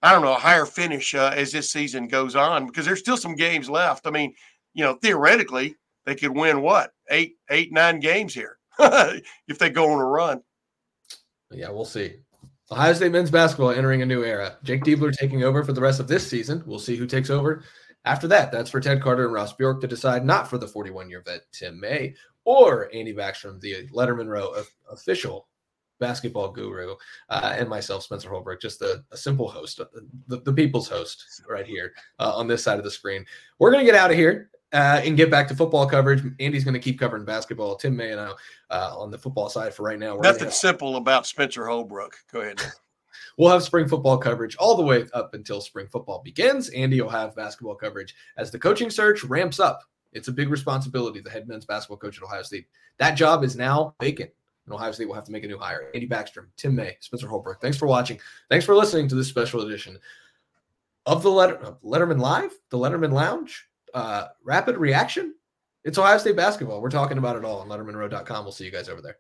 I 0.02 0.12
don't 0.12 0.24
know, 0.24 0.34
a 0.34 0.40
higher 0.40 0.66
finish 0.66 1.16
uh, 1.16 1.32
as 1.36 1.52
this 1.52 1.72
season 1.72 2.08
goes 2.08 2.36
on 2.36 2.68
because 2.68 2.86
there's 2.86 3.00
still 3.00 3.18
some 3.18 3.36
games 3.36 3.70
left. 3.70 4.08
I 4.08 4.12
mean, 4.12 4.34
you 4.74 4.84
know, 4.84 4.96
theoretically 4.96 5.76
they 6.06 6.16
could 6.16 6.36
win 6.36 6.62
what 6.62 6.92
eight, 7.10 7.36
eight, 7.50 7.72
nine 7.72 8.00
games 8.00 8.34
here 8.34 8.58
if 8.80 9.58
they 9.60 9.70
go 9.70 9.92
on 9.92 10.00
a 10.00 10.06
run. 10.06 10.42
Yeah, 11.52 11.70
we'll 11.70 11.86
see. 11.86 12.16
Ohio 12.72 12.94
State 12.94 13.12
men's 13.12 13.30
basketball 13.30 13.70
entering 13.70 14.02
a 14.02 14.06
new 14.06 14.24
era. 14.24 14.58
Jake 14.64 14.84
Diebler 14.84 15.14
taking 15.14 15.44
over 15.44 15.64
for 15.64 15.74
the 15.74 15.82
rest 15.82 16.00
of 16.00 16.08
this 16.08 16.28
season. 16.28 16.64
We'll 16.66 16.80
see 16.80 16.96
who 16.96 17.06
takes 17.06 17.30
over 17.30 17.64
after 18.06 18.28
that. 18.30 18.52
That's 18.52 18.70
for 18.70 18.80
Ted 18.80 19.02
Carter 19.02 19.26
and 19.26 19.34
Ross 19.34 19.54
Bjork 19.54 19.82
to 19.82 19.88
decide, 19.88 20.26
not 20.26 20.50
for 20.50 20.58
the 20.58 20.68
41 20.68 21.10
year 21.10 21.22
vet 21.24 21.42
Tim 21.52 21.80
May 21.80 22.16
or 22.46 22.90
Andy 22.94 23.14
Backstrom, 23.14 23.60
the 23.60 23.88
Lettermen 23.94 24.28
Row 24.28 24.54
official 24.92 25.48
basketball 26.00 26.52
guru, 26.52 26.96
uh, 27.30 27.56
and 27.58 27.70
myself, 27.70 28.04
Spencer 28.04 28.30
Holbrook, 28.30 28.62
just 28.62 28.82
a, 28.82 29.04
a 29.12 29.18
simple 29.18 29.48
host, 29.48 29.80
uh, 29.80 29.86
the, 30.28 30.42
the, 30.42 30.52
people's 30.52 30.90
host 30.90 31.42
right 31.50 31.66
here 31.66 31.94
uh, 32.20 32.34
on 32.36 32.48
this 32.48 32.64
side 32.64 32.78
of 32.78 32.84
the 32.84 32.92
screen. 32.92 33.26
We're 33.60 33.72
going 33.72 33.86
to 33.86 33.92
get 33.92 34.00
out 34.00 34.12
of 34.12 34.18
here. 34.18 34.50
Uh, 34.74 35.00
and 35.06 35.16
get 35.16 35.30
back 35.30 35.48
to 35.48 35.56
football 35.56 35.86
coverage. 35.86 36.24
Andy's 36.40 36.64
going 36.64 36.74
to 36.74 36.80
keep 36.80 36.98
covering 36.98 37.24
basketball. 37.24 37.76
Tim 37.76 37.96
May 37.96 38.10
and 38.10 38.20
I 38.20 38.32
uh, 38.72 38.96
on 38.98 39.12
the 39.12 39.20
football 39.20 39.48
side 39.48 39.72
for 39.72 39.84
right 39.84 40.00
now. 40.00 40.16
Nothing 40.16 40.46
have- 40.46 40.54
simple 40.56 40.96
about 40.96 41.28
Spencer 41.28 41.68
Holbrook. 41.68 42.16
Go 42.32 42.42
ahead. 42.42 42.60
we'll 43.38 43.52
have 43.52 43.62
spring 43.62 43.88
football 43.88 44.18
coverage 44.18 44.56
all 44.56 44.76
the 44.76 44.82
way 44.82 45.06
up 45.14 45.36
until 45.36 45.62
spring 45.62 45.86
football 45.92 46.24
begins. 46.24 46.70
Andy 46.70 47.00
will 47.00 47.10
have 47.10 47.36
basketball 47.36 47.76
coverage 47.76 48.16
as 48.38 48.50
the 48.50 48.58
coaching 48.58 48.90
search 48.90 49.24
ramps 49.24 49.60
up 49.60 49.84
it's 50.14 50.28
a 50.28 50.32
big 50.32 50.50
responsibility, 50.50 51.20
the 51.20 51.30
head 51.30 51.48
men's 51.48 51.66
basketball 51.66 51.98
coach 51.98 52.18
at 52.18 52.24
Ohio 52.24 52.44
State. 52.44 52.68
That 52.98 53.16
job 53.16 53.44
is 53.44 53.56
now 53.56 53.96
vacant. 54.00 54.32
And 54.66 54.74
Ohio 54.74 54.92
State 54.92 55.08
will 55.08 55.16
have 55.16 55.26
to 55.26 55.32
make 55.32 55.44
a 55.44 55.48
new 55.48 55.58
hire. 55.58 55.90
Andy 55.94 56.08
Backstrom, 56.08 56.48
Tim 56.56 56.76
May, 56.76 56.96
Spencer 57.02 57.28
Holbrook. 57.28 57.60
Thanks 57.60 57.78
for 57.78 57.88
watching. 57.88 58.20
Thanks 58.50 58.66
for 58.66 58.76
listening 58.76 59.10
to 59.10 59.16
this 59.16 59.28
special 59.28 59.62
edition 59.62 60.00
of 61.06 61.22
the 61.22 61.32
Letter, 61.32 61.76
Letterman 61.84 62.20
Live, 62.20 62.54
the 62.70 62.78
Letterman 62.78 63.12
Lounge, 63.12 63.68
uh, 63.94 64.28
Rapid 64.44 64.78
Reaction. 64.78 65.36
It's 65.84 65.98
Ohio 65.98 66.18
State 66.18 66.38
basketball. 66.38 66.82
We're 66.82 66.90
talking 66.90 67.18
about 67.18 67.36
it 67.36 67.44
all 67.44 67.60
on 67.60 67.68
LettermenRow.com. 67.68 68.46
We'll 68.46 68.54
see 68.54 68.64
you 68.64 68.72
guys 68.72 68.88
over 68.88 69.02
there. 69.02 69.18